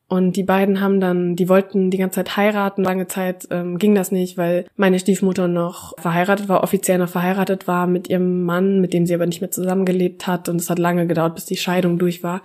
Und 0.07 0.37
die 0.37 0.45
beiden 0.45 0.81
haben 0.81 1.01
dann, 1.01 1.35
die 1.35 1.49
wollten 1.49 1.91
die 1.91 1.99
ganze 1.99 2.17
Zeit 2.17 2.37
heiraten. 2.37 2.85
Lange 2.85 3.09
Zeit 3.09 3.49
ähm, 3.51 3.79
ging 3.79 3.97
das 3.97 4.13
nicht, 4.13 4.37
weil 4.37 4.67
meine 4.77 5.01
Stiefmutter 5.01 5.49
noch 5.49 5.95
verheiratet 5.99 6.49
war, 6.49 6.63
offiziell 6.63 6.99
noch 6.99 7.09
verheiratet 7.09 7.67
war 7.67 7.89
mit 7.89 8.09
ihrem 8.11 8.45
Mann, 8.45 8.81
mit 8.81 8.93
dem 8.93 9.07
sie 9.07 9.15
aber 9.15 9.27
nicht 9.27 9.41
mehr 9.41 9.51
zusammengelebt 9.51 10.29
hat. 10.29 10.49
Und 10.49 10.61
es 10.61 10.71
hat 10.71 10.79
lange 10.79 11.09
gedauert, 11.09 11.35
bis 11.35 11.47
die 11.47 11.57
Scheidung 11.57 11.99
durch 11.99 12.23
war. 12.23 12.43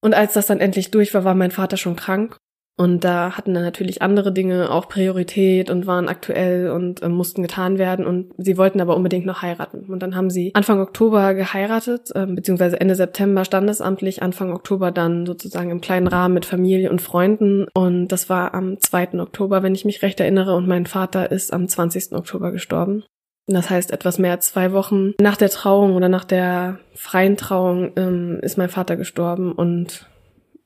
Und 0.00 0.14
als 0.14 0.32
das 0.32 0.46
dann 0.46 0.60
endlich 0.60 0.90
durch 0.90 1.12
war, 1.14 1.24
war 1.24 1.34
mein 1.34 1.50
Vater 1.50 1.76
schon 1.76 1.96
krank. 1.96 2.36
Und 2.80 3.04
da 3.04 3.36
hatten 3.36 3.52
dann 3.52 3.62
natürlich 3.62 4.00
andere 4.00 4.32
Dinge 4.32 4.70
auch 4.70 4.88
Priorität 4.88 5.68
und 5.68 5.86
waren 5.86 6.08
aktuell 6.08 6.70
und 6.70 7.02
äh, 7.02 7.10
mussten 7.10 7.42
getan 7.42 7.76
werden. 7.76 8.06
Und 8.06 8.32
sie 8.38 8.56
wollten 8.56 8.80
aber 8.80 8.96
unbedingt 8.96 9.26
noch 9.26 9.42
heiraten. 9.42 9.84
Und 9.92 10.02
dann 10.02 10.16
haben 10.16 10.30
sie 10.30 10.54
Anfang 10.54 10.80
Oktober 10.80 11.34
geheiratet, 11.34 12.10
äh, 12.14 12.24
beziehungsweise 12.24 12.80
Ende 12.80 12.94
September 12.94 13.44
standesamtlich, 13.44 14.22
Anfang 14.22 14.54
Oktober 14.54 14.92
dann 14.92 15.26
sozusagen 15.26 15.70
im 15.70 15.82
kleinen 15.82 16.06
Rahmen 16.06 16.32
mit 16.32 16.46
Familie 16.46 16.90
und 16.90 17.02
Freunden. 17.02 17.66
Und 17.74 18.08
das 18.08 18.30
war 18.30 18.54
am 18.54 18.80
2. 18.80 19.20
Oktober, 19.20 19.62
wenn 19.62 19.74
ich 19.74 19.84
mich 19.84 20.00
recht 20.00 20.18
erinnere. 20.18 20.54
Und 20.54 20.66
mein 20.66 20.86
Vater 20.86 21.30
ist 21.30 21.52
am 21.52 21.68
20. 21.68 22.12
Oktober 22.12 22.50
gestorben. 22.50 23.04
Das 23.46 23.68
heißt, 23.68 23.90
etwas 23.90 24.18
mehr 24.18 24.32
als 24.32 24.48
zwei 24.52 24.72
Wochen 24.72 25.14
nach 25.20 25.36
der 25.36 25.50
Trauung 25.50 25.96
oder 25.96 26.08
nach 26.08 26.24
der 26.24 26.78
freien 26.94 27.36
Trauung 27.36 27.92
ähm, 27.96 28.38
ist 28.42 28.58
mein 28.58 28.68
Vater 28.68 28.96
gestorben 28.96 29.52
und 29.52 30.06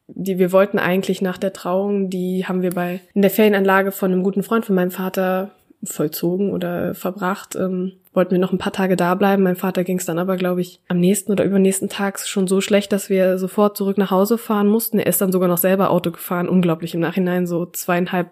die 0.06 0.38
wir 0.38 0.52
wollten 0.52 0.78
eigentlich 0.78 1.22
nach 1.22 1.38
der 1.38 1.54
Trauung, 1.54 2.10
die 2.10 2.44
haben 2.46 2.60
wir 2.60 2.72
bei 2.72 3.00
in 3.14 3.22
der 3.22 3.30
Ferienanlage 3.30 3.90
von 3.90 4.12
einem 4.12 4.22
guten 4.22 4.42
Freund 4.42 4.66
von 4.66 4.74
meinem 4.74 4.90
Vater 4.90 5.52
vollzogen 5.82 6.52
oder 6.52 6.94
verbracht. 6.94 7.56
Ähm, 7.56 7.92
wollten 8.12 8.32
wir 8.32 8.38
noch 8.38 8.52
ein 8.52 8.58
paar 8.58 8.72
Tage 8.72 8.96
da 8.96 9.14
bleiben. 9.14 9.42
Mein 9.42 9.56
Vater 9.56 9.84
ging 9.84 9.98
es 9.98 10.06
dann 10.06 10.18
aber, 10.18 10.36
glaube 10.36 10.60
ich, 10.60 10.80
am 10.88 10.98
nächsten 10.98 11.32
oder 11.32 11.44
übernächsten 11.44 11.88
Tag 11.88 12.20
schon 12.20 12.46
so 12.46 12.60
schlecht, 12.60 12.92
dass 12.92 13.10
wir 13.10 13.38
sofort 13.38 13.76
zurück 13.76 13.98
nach 13.98 14.10
Hause 14.10 14.38
fahren 14.38 14.68
mussten. 14.68 14.98
Er 14.98 15.06
ist 15.06 15.20
dann 15.20 15.32
sogar 15.32 15.48
noch 15.48 15.58
selber 15.58 15.90
Auto 15.90 16.10
gefahren. 16.10 16.48
Unglaublich 16.48 16.94
im 16.94 17.00
Nachhinein, 17.00 17.46
so 17.46 17.66
zweieinhalb 17.66 18.28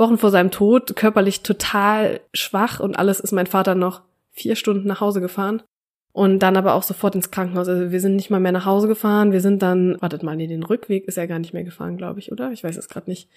Wochen 0.00 0.18
vor 0.18 0.30
seinem 0.30 0.50
Tod, 0.50 0.96
körperlich 0.96 1.42
total 1.42 2.20
schwach 2.34 2.80
und 2.80 2.98
alles 2.98 3.20
ist 3.20 3.30
mein 3.32 3.46
Vater 3.46 3.76
noch 3.76 4.02
vier 4.32 4.56
Stunden 4.56 4.88
nach 4.88 5.00
Hause 5.00 5.20
gefahren. 5.20 5.62
Und 6.12 6.40
dann 6.40 6.56
aber 6.56 6.74
auch 6.74 6.82
sofort 6.82 7.14
ins 7.14 7.30
Krankenhaus. 7.30 7.68
Also 7.68 7.92
wir 7.92 8.00
sind 8.00 8.16
nicht 8.16 8.30
mal 8.30 8.40
mehr 8.40 8.50
nach 8.50 8.66
Hause 8.66 8.88
gefahren. 8.88 9.30
Wir 9.30 9.40
sind 9.40 9.62
dann, 9.62 9.96
wartet 10.02 10.24
mal, 10.24 10.34
nee, 10.34 10.48
den 10.48 10.64
Rückweg 10.64 11.06
ist 11.06 11.16
er 11.16 11.28
gar 11.28 11.38
nicht 11.38 11.54
mehr 11.54 11.62
gefahren, 11.62 11.96
glaube 11.96 12.18
ich, 12.18 12.32
oder? 12.32 12.50
Ich 12.50 12.64
weiß 12.64 12.76
es 12.76 12.88
gerade 12.88 13.08
nicht. 13.08 13.28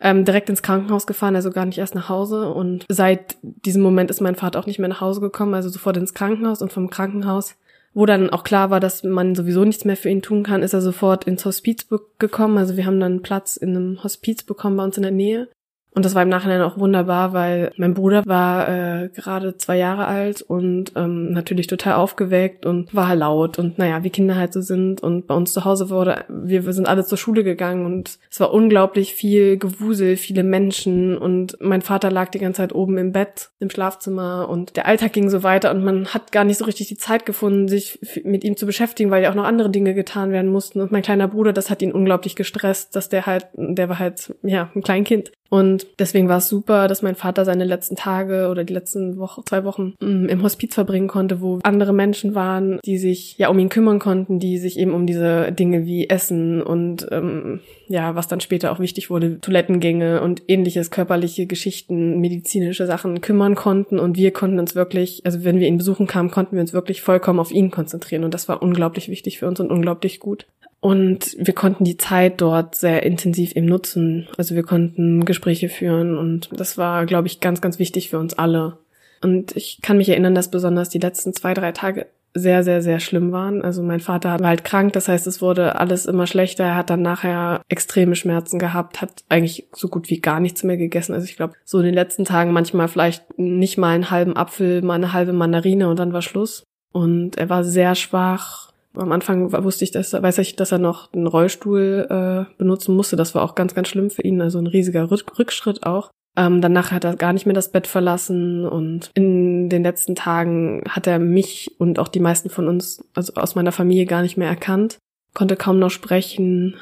Ähm, 0.00 0.24
direkt 0.24 0.48
ins 0.48 0.62
Krankenhaus 0.62 1.06
gefahren, 1.06 1.36
also 1.36 1.50
gar 1.50 1.66
nicht 1.66 1.76
erst 1.76 1.94
nach 1.94 2.08
Hause. 2.08 2.48
Und 2.48 2.86
seit 2.88 3.36
diesem 3.42 3.82
Moment 3.82 4.10
ist 4.10 4.22
mein 4.22 4.34
Vater 4.34 4.58
auch 4.58 4.66
nicht 4.66 4.78
mehr 4.78 4.88
nach 4.88 5.02
Hause 5.02 5.20
gekommen, 5.20 5.52
also 5.52 5.68
sofort 5.68 5.98
ins 5.98 6.14
Krankenhaus 6.14 6.62
und 6.62 6.72
vom 6.72 6.88
Krankenhaus 6.88 7.56
wo 7.96 8.04
dann 8.04 8.28
auch 8.28 8.44
klar 8.44 8.68
war, 8.68 8.78
dass 8.78 9.04
man 9.04 9.34
sowieso 9.34 9.64
nichts 9.64 9.86
mehr 9.86 9.96
für 9.96 10.10
ihn 10.10 10.20
tun 10.20 10.42
kann, 10.42 10.62
ist 10.62 10.74
er 10.74 10.82
sofort 10.82 11.24
ins 11.24 11.46
Hospiz 11.46 11.86
gekommen. 12.18 12.58
Also 12.58 12.76
wir 12.76 12.84
haben 12.84 13.00
dann 13.00 13.22
Platz 13.22 13.56
in 13.56 13.70
einem 13.70 14.04
Hospiz 14.04 14.42
bekommen 14.42 14.76
bei 14.76 14.84
uns 14.84 14.98
in 14.98 15.02
der 15.02 15.12
Nähe. 15.12 15.48
Und 15.96 16.04
das 16.04 16.14
war 16.14 16.22
im 16.22 16.28
Nachhinein 16.28 16.60
auch 16.60 16.76
wunderbar, 16.76 17.32
weil 17.32 17.72
mein 17.78 17.94
Bruder 17.94 18.22
war 18.26 18.68
äh, 18.68 19.08
gerade 19.08 19.56
zwei 19.56 19.78
Jahre 19.78 20.06
alt 20.06 20.42
und 20.42 20.92
ähm, 20.94 21.32
natürlich 21.32 21.68
total 21.68 21.94
aufgeweckt 21.94 22.66
und 22.66 22.94
war 22.94 23.16
laut 23.16 23.58
und 23.58 23.78
naja, 23.78 24.04
wie 24.04 24.10
Kinder 24.10 24.36
halt 24.36 24.52
so 24.52 24.60
sind. 24.60 25.02
Und 25.02 25.26
bei 25.26 25.34
uns 25.34 25.54
zu 25.54 25.64
Hause 25.64 25.88
wurde, 25.88 26.26
wir, 26.28 26.66
wir 26.66 26.74
sind 26.74 26.86
alle 26.86 27.06
zur 27.06 27.16
Schule 27.16 27.44
gegangen 27.44 27.86
und 27.86 28.18
es 28.30 28.38
war 28.40 28.52
unglaublich 28.52 29.14
viel 29.14 29.56
Gewusel, 29.56 30.18
viele 30.18 30.42
Menschen 30.42 31.16
und 31.16 31.56
mein 31.62 31.80
Vater 31.80 32.10
lag 32.10 32.28
die 32.28 32.40
ganze 32.40 32.58
Zeit 32.58 32.74
oben 32.74 32.98
im 32.98 33.12
Bett, 33.12 33.48
im 33.58 33.70
Schlafzimmer 33.70 34.50
und 34.50 34.76
der 34.76 34.84
Alltag 34.84 35.14
ging 35.14 35.30
so 35.30 35.42
weiter 35.42 35.70
und 35.70 35.82
man 35.82 36.08
hat 36.08 36.30
gar 36.30 36.44
nicht 36.44 36.58
so 36.58 36.66
richtig 36.66 36.88
die 36.88 36.98
Zeit 36.98 37.24
gefunden, 37.24 37.68
sich 37.68 37.98
mit 38.22 38.44
ihm 38.44 38.58
zu 38.58 38.66
beschäftigen, 38.66 39.10
weil 39.10 39.22
ja 39.22 39.30
auch 39.30 39.34
noch 39.34 39.44
andere 39.44 39.70
Dinge 39.70 39.94
getan 39.94 40.30
werden 40.30 40.52
mussten. 40.52 40.82
Und 40.82 40.92
mein 40.92 41.00
kleiner 41.00 41.28
Bruder, 41.28 41.54
das 41.54 41.70
hat 41.70 41.80
ihn 41.80 41.92
unglaublich 41.92 42.36
gestresst, 42.36 42.94
dass 42.94 43.08
der 43.08 43.24
halt, 43.24 43.46
der 43.54 43.88
war 43.88 43.98
halt, 43.98 44.34
ja, 44.42 44.70
ein 44.74 44.82
Kleinkind 44.82 45.32
und 45.48 45.86
deswegen 45.98 46.28
war 46.28 46.38
es 46.38 46.48
super, 46.48 46.88
dass 46.88 47.02
mein 47.02 47.14
Vater 47.14 47.44
seine 47.44 47.64
letzten 47.64 47.96
Tage 47.96 48.48
oder 48.48 48.64
die 48.64 48.72
letzten 48.72 49.18
Woche, 49.18 49.42
zwei 49.46 49.64
Wochen 49.64 49.94
mm, 50.00 50.26
im 50.26 50.42
Hospiz 50.42 50.74
verbringen 50.74 51.08
konnte, 51.08 51.40
wo 51.40 51.58
andere 51.62 51.92
Menschen 51.92 52.34
waren, 52.34 52.80
die 52.84 52.98
sich 52.98 53.38
ja 53.38 53.48
um 53.48 53.58
ihn 53.58 53.68
kümmern 53.68 53.98
konnten, 53.98 54.38
die 54.38 54.58
sich 54.58 54.78
eben 54.78 54.92
um 54.92 55.06
diese 55.06 55.52
Dinge 55.52 55.86
wie 55.86 56.08
Essen 56.08 56.62
und 56.62 57.06
ähm, 57.10 57.60
ja, 57.88 58.14
was 58.14 58.28
dann 58.28 58.40
später 58.40 58.72
auch 58.72 58.80
wichtig 58.80 59.10
wurde, 59.10 59.40
Toilettengänge 59.40 60.20
und 60.20 60.42
ähnliches, 60.48 60.90
körperliche 60.90 61.46
Geschichten, 61.46 62.20
medizinische 62.20 62.86
Sachen 62.86 63.20
kümmern 63.20 63.54
konnten. 63.54 63.98
Und 63.98 64.16
wir 64.16 64.32
konnten 64.32 64.58
uns 64.58 64.74
wirklich, 64.74 65.22
also 65.24 65.44
wenn 65.44 65.60
wir 65.60 65.68
ihn 65.68 65.78
besuchen 65.78 66.06
kamen, 66.06 66.30
konnten 66.30 66.56
wir 66.56 66.60
uns 66.60 66.72
wirklich 66.72 67.02
vollkommen 67.02 67.38
auf 67.38 67.52
ihn 67.52 67.70
konzentrieren. 67.70 68.24
Und 68.24 68.34
das 68.34 68.48
war 68.48 68.62
unglaublich 68.62 69.08
wichtig 69.08 69.38
für 69.38 69.46
uns 69.46 69.60
und 69.60 69.70
unglaublich 69.70 70.18
gut. 70.18 70.46
Und 70.86 71.36
wir 71.36 71.52
konnten 71.52 71.82
die 71.82 71.96
Zeit 71.96 72.40
dort 72.40 72.76
sehr 72.76 73.02
intensiv 73.02 73.56
eben 73.56 73.66
nutzen. 73.66 74.28
Also 74.38 74.54
wir 74.54 74.62
konnten 74.62 75.24
Gespräche 75.24 75.68
führen 75.68 76.16
und 76.16 76.48
das 76.52 76.78
war, 76.78 77.06
glaube 77.06 77.26
ich, 77.26 77.40
ganz, 77.40 77.60
ganz 77.60 77.80
wichtig 77.80 78.10
für 78.10 78.20
uns 78.20 78.34
alle. 78.34 78.78
Und 79.20 79.56
ich 79.56 79.80
kann 79.82 79.96
mich 79.96 80.10
erinnern, 80.10 80.36
dass 80.36 80.48
besonders 80.48 80.88
die 80.88 81.00
letzten 81.00 81.34
zwei, 81.34 81.54
drei 81.54 81.72
Tage 81.72 82.06
sehr, 82.34 82.62
sehr, 82.62 82.82
sehr 82.82 83.00
schlimm 83.00 83.32
waren. 83.32 83.62
Also 83.62 83.82
mein 83.82 83.98
Vater 83.98 84.38
war 84.38 84.46
halt 84.46 84.62
krank, 84.62 84.92
das 84.92 85.08
heißt, 85.08 85.26
es 85.26 85.42
wurde 85.42 85.74
alles 85.74 86.06
immer 86.06 86.28
schlechter. 86.28 86.62
Er 86.62 86.76
hat 86.76 86.88
dann 86.88 87.02
nachher 87.02 87.62
extreme 87.68 88.14
Schmerzen 88.14 88.60
gehabt, 88.60 89.02
hat 89.02 89.24
eigentlich 89.28 89.66
so 89.72 89.88
gut 89.88 90.08
wie 90.08 90.20
gar 90.20 90.38
nichts 90.38 90.62
mehr 90.62 90.76
gegessen. 90.76 91.14
Also 91.14 91.24
ich 91.24 91.34
glaube, 91.34 91.54
so 91.64 91.80
in 91.80 91.86
den 91.86 91.94
letzten 91.94 92.24
Tagen 92.24 92.52
manchmal 92.52 92.86
vielleicht 92.86 93.36
nicht 93.36 93.76
mal 93.76 93.92
einen 93.92 94.12
halben 94.12 94.36
Apfel, 94.36 94.82
mal 94.82 94.94
eine 94.94 95.12
halbe 95.12 95.32
Mandarine 95.32 95.88
und 95.88 95.98
dann 95.98 96.12
war 96.12 96.22
Schluss. 96.22 96.62
Und 96.92 97.38
er 97.38 97.48
war 97.48 97.64
sehr 97.64 97.96
schwach, 97.96 98.70
am 98.96 99.12
Anfang 99.12 99.52
wusste 99.52 99.84
ich, 99.84 99.90
dass, 99.90 100.12
weiß 100.12 100.38
ich, 100.38 100.56
dass 100.56 100.72
er 100.72 100.78
noch 100.78 101.12
einen 101.12 101.26
Rollstuhl 101.26 102.06
äh, 102.08 102.54
benutzen 102.58 102.94
musste. 102.94 103.16
Das 103.16 103.34
war 103.34 103.42
auch 103.42 103.54
ganz, 103.54 103.74
ganz 103.74 103.88
schlimm 103.88 104.10
für 104.10 104.22
ihn. 104.22 104.40
Also 104.40 104.58
ein 104.58 104.66
riesiger 104.66 105.10
Rückschritt 105.10 105.84
auch. 105.84 106.10
Ähm, 106.36 106.60
danach 106.60 106.92
hat 106.92 107.04
er 107.04 107.16
gar 107.16 107.32
nicht 107.32 107.46
mehr 107.46 107.54
das 107.54 107.72
Bett 107.72 107.86
verlassen 107.86 108.66
und 108.66 109.10
in 109.14 109.70
den 109.70 109.82
letzten 109.82 110.14
Tagen 110.14 110.82
hat 110.86 111.06
er 111.06 111.18
mich 111.18 111.74
und 111.78 111.98
auch 111.98 112.08
die 112.08 112.20
meisten 112.20 112.50
von 112.50 112.68
uns, 112.68 113.02
also 113.14 113.32
aus 113.34 113.54
meiner 113.54 113.72
Familie, 113.72 114.04
gar 114.04 114.20
nicht 114.20 114.36
mehr 114.36 114.48
erkannt. 114.48 114.98
Konnte 115.32 115.56
kaum 115.56 115.78
noch 115.78 115.90
sprechen. 115.90 116.76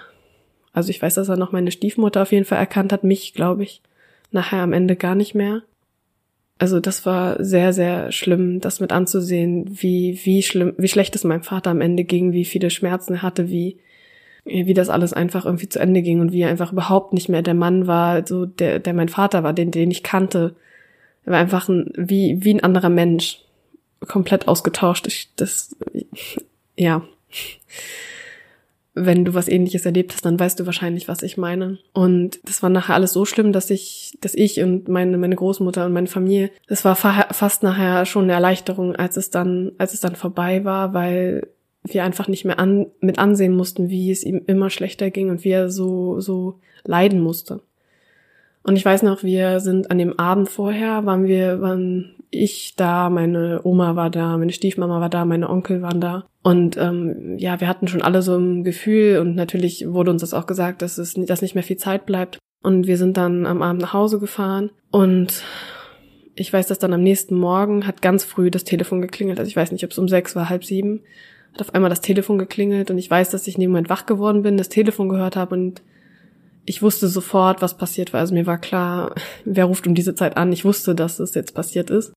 Also 0.73 0.90
ich 0.90 1.00
weiß, 1.00 1.14
dass 1.14 1.28
er 1.28 1.37
noch 1.37 1.52
meine 1.52 1.71
Stiefmutter 1.71 2.23
auf 2.23 2.33
jeden 2.33 2.44
Fall 2.44 2.59
erkannt 2.59 2.92
hat, 2.92 3.04
mich, 3.04 3.33
glaube 3.33 3.62
ich, 3.62 3.80
nachher 4.33 4.62
am 4.62 4.73
Ende 4.73 4.97
gar 4.97 5.14
nicht 5.14 5.37
mehr. 5.37 5.62
Also 6.58 6.80
das 6.80 7.04
war 7.04 7.42
sehr, 7.42 7.73
sehr 7.73 8.12
schlimm, 8.12 8.61
das 8.61 8.80
mit 8.80 8.92
anzusehen, 8.92 9.66
wie, 9.70 10.20
wie 10.25 10.42
schlimm, 10.42 10.75
wie 10.78 10.88
schlecht 10.88 11.16
es 11.16 11.25
meinem 11.25 11.42
Vater 11.42 11.70
am 11.70 11.80
Ende 11.80 12.04
ging, 12.04 12.32
wie 12.32 12.44
viele 12.44 12.70
Schmerzen 12.70 13.14
er 13.14 13.23
hatte, 13.23 13.50
wie, 13.50 13.78
wie 14.44 14.75
das 14.75 14.88
alles 14.88 15.12
einfach 15.12 15.46
irgendwie 15.46 15.68
zu 15.68 15.80
Ende 15.80 16.02
ging 16.02 16.20
und 16.20 16.32
wie 16.32 16.42
er 16.42 16.50
einfach 16.50 16.73
überhaupt 16.73 17.12
nicht 17.12 17.28
mehr 17.28 17.42
der 17.42 17.54
Mann 17.54 17.87
war, 17.87 18.26
so 18.26 18.46
der, 18.46 18.78
der 18.78 18.94
mein 18.94 19.08
Vater 19.08 19.42
war, 19.42 19.52
den, 19.52 19.73
den 19.73 19.90
ich 19.90 20.02
kannte. 20.04 20.54
Er 21.25 21.32
war 21.32 21.40
einfach 21.40 21.68
ein, 21.68 21.92
wie, 21.96 22.44
wie 22.44 22.54
ein 22.54 22.62
anderer 22.62 22.90
Mensch. 22.90 23.40
Komplett 24.06 24.49
ausgetauscht. 24.49 25.06
Ich, 25.06 25.30
das, 25.37 25.75
ja 26.76 27.02
wenn 28.95 29.25
du 29.25 29.35
was 29.35 29.49
ähnliches 29.49 29.85
erlebt 29.85 30.13
hast, 30.13 30.25
dann 30.25 30.39
weißt 30.39 30.61
du 30.61 30.67
wahrscheinlich, 30.67 31.09
was 31.09 31.23
ich 31.23 31.37
meine. 31.37 31.79
Und 31.93 32.39
das 32.49 32.63
war 32.63 32.71
nachher 32.71 32.95
alles 32.95 33.13
so 33.13 33.25
schlimm, 33.25 33.53
dass 33.53 33.71
ich, 33.71 34.17
dass 34.21 34.35
ich 34.35 34.63
und 34.63 34.89
meine, 34.89 35.19
meine 35.19 35.35
Großmutter 35.35 35.87
und 35.87 35.93
meine 35.93 36.07
Familie, 36.07 36.51
das 36.69 36.85
war 36.85 36.95
fa 36.95 37.27
fast 37.33 37.63
nachher 37.65 38.07
schon 38.07 38.25
eine 38.25 38.35
Erleichterung, 38.35 38.95
als 38.95 39.17
es 39.17 39.31
dann, 39.31 39.73
als 39.79 39.95
es 39.95 40.01
dann 40.01 40.15
vorbei 40.15 40.65
war, 40.65 40.95
weil 40.95 41.49
wir 41.83 42.05
einfach 42.05 42.29
nicht 42.29 42.45
mehr 42.45 42.59
an, 42.59 42.87
mit 43.01 43.19
ansehen 43.19 43.57
mussten, 43.57 43.91
wie 43.91 44.11
es 44.11 44.25
ihm 44.25 44.43
immer 44.47 44.71
schlechter 44.71 45.11
ging 45.11 45.29
und 45.29 45.45
wie 45.45 45.51
er 45.51 45.71
so, 45.71 46.21
so 46.21 46.61
leiden 46.85 47.21
musste. 47.21 47.61
Und 48.63 48.77
ich 48.77 48.85
weiß 48.85 49.03
noch, 49.03 49.23
wir 49.23 49.61
sind 49.61 49.91
an 49.91 49.99
dem 49.99 50.19
Abend 50.19 50.49
vorher, 50.49 51.05
waren 51.05 51.27
wir, 51.27 51.61
waren 51.61 52.15
ich 52.35 52.75
da, 52.76 53.11
meine 53.11 53.61
Oma 53.64 53.97
war 53.97 54.11
da, 54.11 54.37
meine 54.37 54.53
Stiefmama 54.53 55.00
war 55.00 55.11
da, 55.11 55.25
meine 55.25 55.49
Onkel 55.49 55.83
waren 55.83 56.00
da. 56.00 56.26
Und 56.43 56.76
ähm, 56.76 57.38
ja, 57.38 57.61
wir 57.61 57.69
hatten 57.69 57.88
schon 57.88 58.03
alle 58.03 58.23
so 58.23 58.37
ein 58.37 58.64
Gefühl 58.64 59.19
und 59.19 59.35
natürlich 59.35 59.87
wurde 59.88 60.11
uns 60.11 60.21
das 60.21 60.35
auch 60.35 60.47
gesagt, 60.47 60.83
dass 60.83 60.99
es 60.99 61.14
dass 61.14 61.43
nicht 61.43 61.55
mehr 61.55 61.64
viel 61.64 61.76
Zeit 61.76 62.07
bleibt. 62.07 62.38
Und 62.62 62.87
wir 62.87 62.97
sind 62.97 63.17
dann 63.17 63.47
am 63.47 63.62
Abend 63.62 63.83
nach 63.83 63.93
Hause 63.93 64.19
gefahren 64.19 64.71
und 64.91 65.43
ich 66.35 66.53
weiß, 66.53 66.67
dass 66.67 66.79
dann 66.79 66.93
am 66.93 67.03
nächsten 67.03 67.37
Morgen 67.37 67.87
hat 67.87 68.03
ganz 68.03 68.25
früh 68.25 68.50
das 68.50 68.64
Telefon 68.64 69.00
geklingelt. 69.00 69.38
Also 69.38 69.49
ich 69.49 69.57
weiß 69.57 69.71
nicht, 69.71 69.85
ob 69.85 69.91
es 69.91 69.99
um 69.99 70.09
sechs 70.09 70.35
war, 70.35 70.49
halb 70.49 70.64
sieben. 70.64 71.00
Hat 71.53 71.61
auf 71.61 71.75
einmal 71.75 71.91
das 71.91 72.00
Telefon 72.00 72.38
geklingelt 72.38 72.91
und 72.91 72.99
ich 72.99 73.11
weiß, 73.11 73.31
dass 73.31 73.47
ich 73.47 73.55
in 73.55 73.61
dem 73.61 73.71
Moment 73.71 73.88
wach 73.88 74.07
geworden 74.07 74.43
bin, 74.43 74.57
das 74.57 74.69
Telefon 74.69 75.09
gehört 75.09 75.37
habe 75.37 75.55
und 75.55 75.83
ich 76.67 76.83
wusste 76.83 77.09
sofort, 77.09 77.62
was 77.62 77.76
passiert 77.76 78.12
war. 78.12 78.21
Also 78.21 78.35
mir 78.35 78.47
war 78.47 78.59
klar, 78.59 79.14
wer 79.45 79.67
ruft 79.67 79.87
um 79.87 79.95
diese 79.95 80.14
Zeit 80.14 80.37
an. 80.37 80.53
Ich 80.53 80.64
wusste, 80.64 80.95
dass 80.95 81.21
es 81.21 81.35
jetzt 81.35 81.55
passiert 81.55 81.91
ist. 81.91 82.12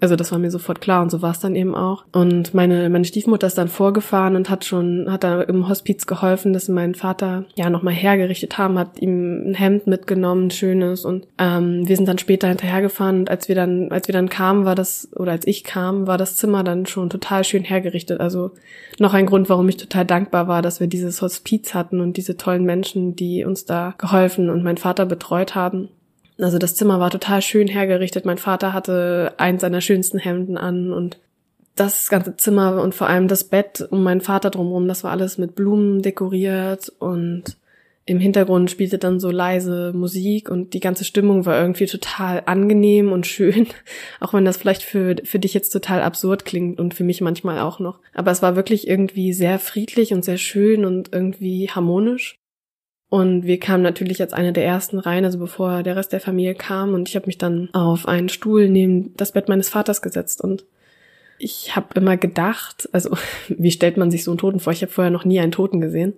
Also 0.00 0.14
das 0.14 0.30
war 0.30 0.38
mir 0.38 0.50
sofort 0.50 0.80
klar 0.80 1.02
und 1.02 1.10
so 1.10 1.22
war 1.22 1.32
es 1.32 1.40
dann 1.40 1.56
eben 1.56 1.74
auch. 1.74 2.04
Und 2.12 2.54
meine, 2.54 2.88
meine 2.88 3.04
Stiefmutter 3.04 3.46
ist 3.46 3.58
dann 3.58 3.68
vorgefahren 3.68 4.36
und 4.36 4.48
hat 4.48 4.64
schon, 4.64 5.10
hat 5.10 5.24
da 5.24 5.42
im 5.42 5.68
Hospiz 5.68 6.06
geholfen, 6.06 6.52
dass 6.52 6.66
sie 6.66 6.72
meinen 6.72 6.94
Vater 6.94 7.44
ja 7.56 7.68
nochmal 7.68 7.94
hergerichtet 7.94 8.58
haben, 8.58 8.78
hat 8.78 9.00
ihm 9.00 9.50
ein 9.50 9.54
Hemd 9.54 9.86
mitgenommen, 9.86 10.46
ein 10.46 10.50
schönes. 10.50 11.04
Und 11.04 11.26
ähm, 11.38 11.88
wir 11.88 11.96
sind 11.96 12.06
dann 12.06 12.18
später 12.18 12.48
hinterhergefahren 12.48 13.20
und 13.20 13.30
als 13.30 13.48
wir 13.48 13.56
dann, 13.56 13.90
als 13.90 14.08
wir 14.08 14.12
dann 14.12 14.28
kamen, 14.28 14.64
war 14.64 14.74
das, 14.74 15.08
oder 15.16 15.32
als 15.32 15.46
ich 15.46 15.64
kam, 15.64 16.06
war 16.06 16.18
das 16.18 16.36
Zimmer 16.36 16.62
dann 16.62 16.86
schon 16.86 17.10
total 17.10 17.42
schön 17.42 17.64
hergerichtet. 17.64 18.20
Also 18.20 18.52
noch 18.98 19.14
ein 19.14 19.26
Grund, 19.26 19.48
warum 19.48 19.68
ich 19.68 19.76
total 19.76 20.04
dankbar 20.04 20.46
war, 20.46 20.62
dass 20.62 20.80
wir 20.80 20.86
dieses 20.86 21.22
Hospiz 21.22 21.74
hatten 21.74 22.00
und 22.00 22.16
diese 22.16 22.36
tollen 22.36 22.64
Menschen, 22.64 23.16
die 23.16 23.44
uns 23.44 23.64
da 23.64 23.94
geholfen 23.98 24.48
und 24.48 24.62
meinen 24.62 24.78
Vater 24.78 25.06
betreut 25.06 25.54
haben. 25.54 25.88
Also 26.38 26.58
das 26.58 26.76
Zimmer 26.76 27.00
war 27.00 27.10
total 27.10 27.42
schön 27.42 27.68
hergerichtet. 27.68 28.24
Mein 28.24 28.38
Vater 28.38 28.72
hatte 28.72 29.34
eins 29.38 29.60
seiner 29.60 29.80
schönsten 29.80 30.18
Hemden 30.18 30.56
an 30.56 30.92
und 30.92 31.18
das 31.74 32.08
ganze 32.08 32.36
Zimmer 32.36 32.82
und 32.82 32.94
vor 32.94 33.08
allem 33.08 33.28
das 33.28 33.44
Bett 33.44 33.86
um 33.90 34.02
meinen 34.02 34.20
Vater 34.20 34.50
drumherum, 34.50 34.88
das 34.88 35.04
war 35.04 35.10
alles 35.10 35.38
mit 35.38 35.54
Blumen 35.54 36.02
dekoriert 36.02 36.92
und 36.98 37.56
im 38.04 38.20
Hintergrund 38.20 38.70
spielte 38.70 38.96
dann 38.96 39.20
so 39.20 39.30
leise 39.30 39.92
Musik 39.92 40.50
und 40.50 40.72
die 40.72 40.80
ganze 40.80 41.04
Stimmung 41.04 41.44
war 41.44 41.60
irgendwie 41.60 41.86
total 41.86 42.42
angenehm 42.46 43.12
und 43.12 43.26
schön, 43.26 43.66
auch 44.20 44.32
wenn 44.32 44.46
das 44.46 44.56
vielleicht 44.56 44.82
für, 44.82 45.16
für 45.24 45.38
dich 45.38 45.54
jetzt 45.54 45.70
total 45.70 46.00
absurd 46.02 46.44
klingt 46.44 46.80
und 46.80 46.94
für 46.94 47.04
mich 47.04 47.20
manchmal 47.20 47.58
auch 47.58 47.80
noch. 47.80 48.00
Aber 48.14 48.30
es 48.30 48.42
war 48.42 48.56
wirklich 48.56 48.88
irgendwie 48.88 49.32
sehr 49.32 49.58
friedlich 49.58 50.14
und 50.14 50.24
sehr 50.24 50.38
schön 50.38 50.84
und 50.86 51.12
irgendwie 51.12 51.68
harmonisch. 51.68 52.37
Und 53.10 53.44
wir 53.44 53.58
kamen 53.58 53.82
natürlich 53.82 54.20
als 54.20 54.32
eine 54.32 54.52
der 54.52 54.64
ersten 54.64 54.98
rein, 54.98 55.24
also 55.24 55.38
bevor 55.38 55.82
der 55.82 55.96
Rest 55.96 56.12
der 56.12 56.20
Familie 56.20 56.54
kam. 56.54 56.92
Und 56.94 57.08
ich 57.08 57.16
habe 57.16 57.26
mich 57.26 57.38
dann 57.38 57.70
auf 57.72 58.06
einen 58.06 58.28
Stuhl 58.28 58.68
neben 58.68 59.16
das 59.16 59.32
Bett 59.32 59.48
meines 59.48 59.68
Vaters 59.70 60.02
gesetzt. 60.02 60.42
Und 60.42 60.64
ich 61.38 61.74
habe 61.74 61.88
immer 61.94 62.16
gedacht, 62.16 62.88
also 62.92 63.16
wie 63.48 63.70
stellt 63.70 63.96
man 63.96 64.10
sich 64.10 64.24
so 64.24 64.30
einen 64.30 64.38
Toten 64.38 64.60
vor? 64.60 64.72
Ich 64.72 64.82
habe 64.82 64.92
vorher 64.92 65.10
noch 65.10 65.24
nie 65.24 65.40
einen 65.40 65.52
Toten 65.52 65.80
gesehen 65.80 66.14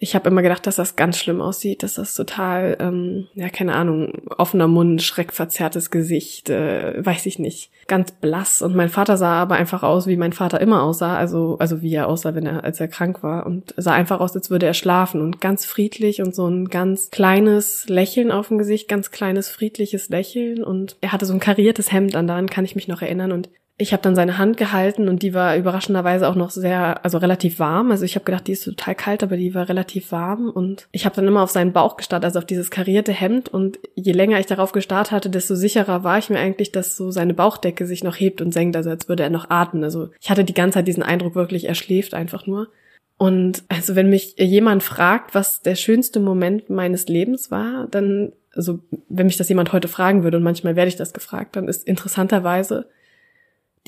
ich 0.00 0.14
habe 0.14 0.28
immer 0.28 0.42
gedacht, 0.42 0.66
dass 0.66 0.76
das 0.76 0.94
ganz 0.94 1.18
schlimm 1.18 1.40
aussieht, 1.40 1.82
dass 1.82 1.94
das 1.94 2.14
total, 2.14 2.76
ähm, 2.78 3.26
ja, 3.34 3.48
keine 3.48 3.74
Ahnung, 3.74 4.12
offener 4.36 4.68
Mund, 4.68 5.02
schreckverzerrtes 5.02 5.90
Gesicht, 5.90 6.50
äh, 6.50 7.04
weiß 7.04 7.26
ich 7.26 7.40
nicht, 7.40 7.72
ganz 7.88 8.12
blass. 8.12 8.62
Und 8.62 8.76
mein 8.76 8.90
Vater 8.90 9.16
sah 9.16 9.42
aber 9.42 9.56
einfach 9.56 9.82
aus, 9.82 10.06
wie 10.06 10.16
mein 10.16 10.32
Vater 10.32 10.60
immer 10.60 10.82
aussah, 10.82 11.16
also, 11.16 11.56
also 11.58 11.82
wie 11.82 11.94
er 11.94 12.06
aussah, 12.06 12.36
wenn 12.36 12.46
er, 12.46 12.62
als 12.62 12.78
er 12.78 12.86
krank 12.86 13.24
war. 13.24 13.44
Und 13.44 13.74
sah 13.76 13.92
einfach 13.92 14.20
aus, 14.20 14.36
als 14.36 14.50
würde 14.50 14.66
er 14.66 14.74
schlafen 14.74 15.20
und 15.20 15.40
ganz 15.40 15.64
friedlich 15.64 16.22
und 16.22 16.32
so 16.32 16.46
ein 16.46 16.68
ganz 16.68 17.10
kleines 17.10 17.88
Lächeln 17.88 18.30
auf 18.30 18.48
dem 18.48 18.58
Gesicht, 18.58 18.88
ganz 18.88 19.10
kleines 19.10 19.48
friedliches 19.48 20.10
Lächeln. 20.10 20.62
Und 20.62 20.96
er 21.00 21.10
hatte 21.10 21.26
so 21.26 21.32
ein 21.32 21.40
kariertes 21.40 21.90
Hemd 21.90 22.14
an, 22.14 22.28
daran 22.28 22.50
kann 22.50 22.64
ich 22.64 22.76
mich 22.76 22.86
noch 22.86 23.02
erinnern. 23.02 23.32
Und 23.32 23.48
ich 23.80 23.92
habe 23.92 24.02
dann 24.02 24.16
seine 24.16 24.38
Hand 24.38 24.56
gehalten 24.56 25.08
und 25.08 25.22
die 25.22 25.34
war 25.34 25.56
überraschenderweise 25.56 26.28
auch 26.28 26.34
noch 26.34 26.50
sehr, 26.50 27.04
also 27.04 27.18
relativ 27.18 27.60
warm. 27.60 27.92
Also 27.92 28.04
ich 28.04 28.16
habe 28.16 28.24
gedacht, 28.24 28.48
die 28.48 28.52
ist 28.52 28.64
total 28.64 28.96
kalt, 28.96 29.22
aber 29.22 29.36
die 29.36 29.54
war 29.54 29.68
relativ 29.68 30.10
warm 30.10 30.50
und 30.50 30.88
ich 30.90 31.04
habe 31.04 31.14
dann 31.14 31.28
immer 31.28 31.42
auf 31.42 31.50
seinen 31.50 31.72
Bauch 31.72 31.96
gestarrt, 31.96 32.24
also 32.24 32.40
auf 32.40 32.44
dieses 32.44 32.72
karierte 32.72 33.12
Hemd 33.12 33.48
und 33.48 33.78
je 33.94 34.10
länger 34.10 34.40
ich 34.40 34.46
darauf 34.46 34.72
gestarrt 34.72 35.12
hatte, 35.12 35.30
desto 35.30 35.54
sicherer 35.54 36.02
war 36.02 36.18
ich 36.18 36.28
mir 36.28 36.40
eigentlich, 36.40 36.72
dass 36.72 36.96
so 36.96 37.12
seine 37.12 37.34
Bauchdecke 37.34 37.86
sich 37.86 38.02
noch 38.02 38.16
hebt 38.16 38.40
und 38.40 38.52
senkt, 38.52 38.74
also 38.76 38.90
als 38.90 39.08
würde 39.08 39.22
er 39.22 39.30
noch 39.30 39.48
atmen. 39.48 39.84
Also 39.84 40.10
ich 40.20 40.28
hatte 40.28 40.42
die 40.42 40.54
ganze 40.54 40.78
Zeit 40.78 40.88
diesen 40.88 41.04
Eindruck 41.04 41.36
wirklich, 41.36 41.68
er 41.68 41.76
schläft 41.76 42.14
einfach 42.14 42.46
nur. 42.48 42.68
Und 43.16 43.62
also 43.68 43.94
wenn 43.94 44.10
mich 44.10 44.34
jemand 44.38 44.82
fragt, 44.82 45.36
was 45.36 45.62
der 45.62 45.76
schönste 45.76 46.18
Moment 46.18 46.68
meines 46.68 47.06
Lebens 47.06 47.52
war, 47.52 47.86
dann 47.88 48.32
also 48.54 48.80
wenn 49.08 49.26
mich 49.26 49.36
das 49.36 49.48
jemand 49.48 49.72
heute 49.72 49.86
fragen 49.86 50.24
würde 50.24 50.36
und 50.36 50.42
manchmal 50.42 50.74
werde 50.74 50.88
ich 50.88 50.96
das 50.96 51.12
gefragt, 51.12 51.54
dann 51.54 51.68
ist 51.68 51.86
interessanterweise 51.86 52.86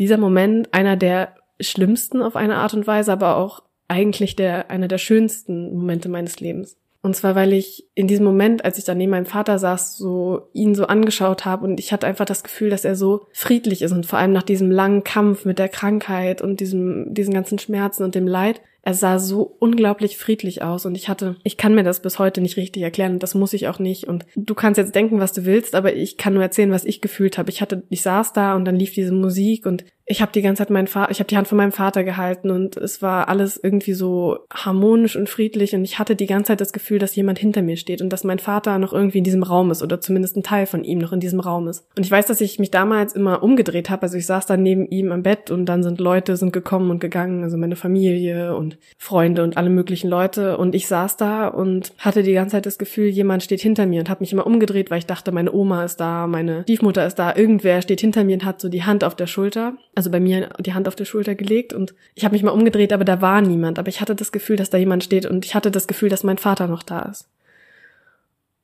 dieser 0.00 0.16
Moment 0.16 0.74
einer 0.74 0.96
der 0.96 1.34
schlimmsten 1.60 2.22
auf 2.22 2.34
eine 2.34 2.56
Art 2.56 2.74
und 2.74 2.86
Weise, 2.86 3.12
aber 3.12 3.36
auch 3.36 3.62
eigentlich 3.86 4.34
der, 4.34 4.70
einer 4.70 4.88
der 4.88 4.98
schönsten 4.98 5.74
Momente 5.74 6.08
meines 6.08 6.40
Lebens. 6.40 6.76
Und 7.02 7.16
zwar, 7.16 7.34
weil 7.34 7.52
ich 7.52 7.86
in 7.94 8.08
diesem 8.08 8.24
Moment, 8.24 8.64
als 8.64 8.78
ich 8.78 8.84
dann 8.84 8.98
neben 8.98 9.10
meinem 9.10 9.26
Vater 9.26 9.58
saß, 9.58 9.96
so 9.96 10.48
ihn 10.52 10.74
so 10.74 10.86
angeschaut 10.86 11.44
habe 11.44 11.66
und 11.66 11.80
ich 11.80 11.92
hatte 11.92 12.06
einfach 12.06 12.24
das 12.24 12.42
Gefühl, 12.42 12.70
dass 12.70 12.84
er 12.84 12.94
so 12.94 13.26
friedlich 13.32 13.82
ist 13.82 13.92
und 13.92 14.06
vor 14.06 14.18
allem 14.18 14.32
nach 14.32 14.42
diesem 14.42 14.70
langen 14.70 15.04
Kampf 15.04 15.44
mit 15.44 15.58
der 15.58 15.68
Krankheit 15.68 16.42
und 16.42 16.60
diesem, 16.60 17.12
diesen 17.12 17.32
ganzen 17.32 17.58
Schmerzen 17.58 18.02
und 18.02 18.14
dem 18.14 18.26
Leid, 18.26 18.60
er 18.82 18.94
sah 18.94 19.18
so 19.18 19.56
unglaublich 19.58 20.16
friedlich 20.16 20.62
aus 20.62 20.86
und 20.86 20.94
ich 20.94 21.08
hatte, 21.08 21.36
ich 21.44 21.56
kann 21.56 21.74
mir 21.74 21.84
das 21.84 22.00
bis 22.00 22.18
heute 22.18 22.40
nicht 22.40 22.56
richtig 22.56 22.82
erklären 22.82 23.14
und 23.14 23.22
das 23.22 23.34
muss 23.34 23.52
ich 23.52 23.68
auch 23.68 23.78
nicht 23.78 24.04
und 24.04 24.24
du 24.36 24.54
kannst 24.54 24.78
jetzt 24.78 24.94
denken, 24.94 25.20
was 25.20 25.32
du 25.32 25.44
willst, 25.44 25.74
aber 25.74 25.94
ich 25.94 26.16
kann 26.16 26.34
nur 26.34 26.42
erzählen, 26.42 26.70
was 26.70 26.84
ich 26.84 27.00
gefühlt 27.00 27.36
habe. 27.36 27.50
Ich 27.50 27.60
hatte, 27.60 27.82
ich 27.90 28.02
saß 28.02 28.32
da 28.32 28.54
und 28.54 28.64
dann 28.64 28.76
lief 28.76 28.94
diese 28.94 29.12
Musik 29.12 29.66
und 29.66 29.84
ich 30.10 30.20
habe 30.20 30.32
die 30.32 30.42
ganze 30.42 30.60
Zeit 30.60 30.70
meinen 30.70 30.88
Vater, 30.88 31.12
ich 31.12 31.20
habe 31.20 31.28
die 31.28 31.36
Hand 31.36 31.46
von 31.46 31.56
meinem 31.56 31.70
Vater 31.70 32.02
gehalten 32.02 32.50
und 32.50 32.76
es 32.76 33.00
war 33.00 33.28
alles 33.28 33.58
irgendwie 33.62 33.92
so 33.92 34.40
harmonisch 34.52 35.14
und 35.14 35.28
friedlich 35.28 35.72
und 35.72 35.84
ich 35.84 36.00
hatte 36.00 36.16
die 36.16 36.26
ganze 36.26 36.48
Zeit 36.48 36.60
das 36.60 36.72
Gefühl, 36.72 36.98
dass 36.98 37.14
jemand 37.14 37.38
hinter 37.38 37.62
mir 37.62 37.76
steht 37.76 38.02
und 38.02 38.12
dass 38.12 38.24
mein 38.24 38.40
Vater 38.40 38.78
noch 38.78 38.92
irgendwie 38.92 39.18
in 39.18 39.24
diesem 39.24 39.44
Raum 39.44 39.70
ist 39.70 39.84
oder 39.84 40.00
zumindest 40.00 40.36
ein 40.36 40.42
Teil 40.42 40.66
von 40.66 40.82
ihm 40.82 40.98
noch 40.98 41.12
in 41.12 41.20
diesem 41.20 41.38
Raum 41.38 41.68
ist. 41.68 41.86
Und 41.96 42.04
ich 42.04 42.10
weiß, 42.10 42.26
dass 42.26 42.40
ich 42.40 42.58
mich 42.58 42.72
damals 42.72 43.14
immer 43.14 43.44
umgedreht 43.44 43.88
habe, 43.88 44.02
also 44.02 44.18
ich 44.18 44.26
saß 44.26 44.46
dann 44.46 44.64
neben 44.64 44.88
ihm 44.88 45.12
am 45.12 45.22
Bett 45.22 45.52
und 45.52 45.66
dann 45.66 45.84
sind 45.84 46.00
Leute 46.00 46.36
sind 46.36 46.52
gekommen 46.52 46.90
und 46.90 46.98
gegangen, 46.98 47.44
also 47.44 47.56
meine 47.56 47.76
Familie 47.76 48.56
und 48.56 48.78
Freunde 48.98 49.44
und 49.44 49.56
alle 49.56 49.70
möglichen 49.70 50.08
Leute. 50.08 50.58
Und 50.58 50.74
ich 50.74 50.88
saß 50.88 51.18
da 51.18 51.46
und 51.46 51.92
hatte 51.98 52.24
die 52.24 52.32
ganze 52.32 52.56
Zeit 52.56 52.66
das 52.66 52.78
Gefühl, 52.78 53.06
jemand 53.06 53.44
steht 53.44 53.60
hinter 53.60 53.86
mir 53.86 54.00
und 54.00 54.10
habe 54.10 54.22
mich 54.22 54.32
immer 54.32 54.46
umgedreht, 54.46 54.90
weil 54.90 54.98
ich 54.98 55.06
dachte, 55.06 55.30
meine 55.30 55.52
Oma 55.52 55.84
ist 55.84 56.00
da, 56.00 56.26
meine 56.26 56.62
Stiefmutter 56.62 57.06
ist 57.06 57.14
da, 57.14 57.36
irgendwer 57.36 57.80
steht 57.80 58.00
hinter 58.00 58.24
mir 58.24 58.34
und 58.34 58.44
hat 58.44 58.60
so 58.60 58.68
die 58.68 58.82
Hand 58.82 59.04
auf 59.04 59.14
der 59.14 59.28
Schulter 59.28 59.74
also 60.00 60.10
bei 60.10 60.18
mir 60.18 60.48
die 60.58 60.72
Hand 60.72 60.88
auf 60.88 60.96
die 60.96 61.04
Schulter 61.04 61.34
gelegt 61.34 61.74
und 61.74 61.94
ich 62.14 62.24
habe 62.24 62.32
mich 62.32 62.42
mal 62.42 62.52
umgedreht, 62.52 62.94
aber 62.94 63.04
da 63.04 63.20
war 63.20 63.42
niemand. 63.42 63.78
Aber 63.78 63.90
ich 63.90 64.00
hatte 64.00 64.14
das 64.14 64.32
Gefühl, 64.32 64.56
dass 64.56 64.70
da 64.70 64.78
jemand 64.78 65.04
steht 65.04 65.26
und 65.26 65.44
ich 65.44 65.54
hatte 65.54 65.70
das 65.70 65.86
Gefühl, 65.86 66.08
dass 66.08 66.24
mein 66.24 66.38
Vater 66.38 66.68
noch 66.68 66.82
da 66.82 67.02
ist. 67.02 67.28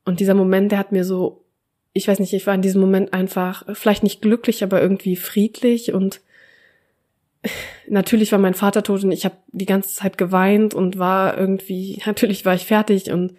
Und 0.03 0.19
dieser 0.19 0.33
Moment, 0.33 0.71
der 0.71 0.79
hat 0.79 0.91
mir 0.91 1.03
so, 1.03 1.43
ich 1.93 2.07
weiß 2.07 2.17
nicht, 2.17 2.33
ich 2.33 2.47
war 2.47 2.55
in 2.55 2.63
diesem 2.63 2.81
Moment 2.81 3.13
einfach 3.13 3.65
vielleicht 3.75 4.01
nicht 4.01 4.23
glücklich, 4.23 4.63
aber 4.63 4.81
irgendwie 4.81 5.15
friedlich 5.15 5.93
und 5.93 6.21
natürlich 7.87 8.31
war 8.31 8.39
mein 8.39 8.55
Vater 8.55 8.81
tot 8.81 9.03
und 9.03 9.11
ich 9.11 9.23
habe 9.23 9.37
die 9.49 9.67
ganze 9.67 9.93
Zeit 9.93 10.17
geweint 10.17 10.73
und 10.73 10.97
war 10.97 11.37
irgendwie, 11.37 12.01
natürlich 12.07 12.45
war 12.45 12.55
ich 12.55 12.65
fertig 12.65 13.11
und 13.11 13.35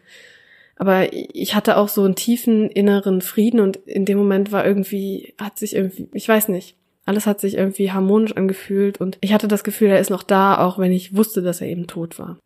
aber 0.76 1.12
ich 1.12 1.56
hatte 1.56 1.76
auch 1.76 1.88
so 1.88 2.04
einen 2.04 2.14
tiefen 2.14 2.70
inneren 2.70 3.22
Frieden 3.22 3.58
und 3.58 3.78
in 3.78 4.04
dem 4.04 4.18
Moment 4.18 4.52
war 4.52 4.64
irgendwie, 4.64 5.34
hat 5.36 5.58
sich 5.58 5.74
irgendwie, 5.74 6.06
ich 6.12 6.28
weiß 6.28 6.46
nicht, 6.46 6.76
alles 7.08 7.26
hat 7.26 7.40
sich 7.40 7.56
irgendwie 7.56 7.90
harmonisch 7.90 8.36
angefühlt 8.36 9.00
und 9.00 9.18
ich 9.20 9.32
hatte 9.32 9.48
das 9.48 9.64
Gefühl, 9.64 9.88
er 9.88 9.98
ist 9.98 10.10
noch 10.10 10.22
da, 10.22 10.58
auch 10.58 10.78
wenn 10.78 10.92
ich 10.92 11.16
wusste, 11.16 11.42
dass 11.42 11.60
er 11.60 11.68
eben 11.68 11.86
tot 11.86 12.18
war. 12.18 12.38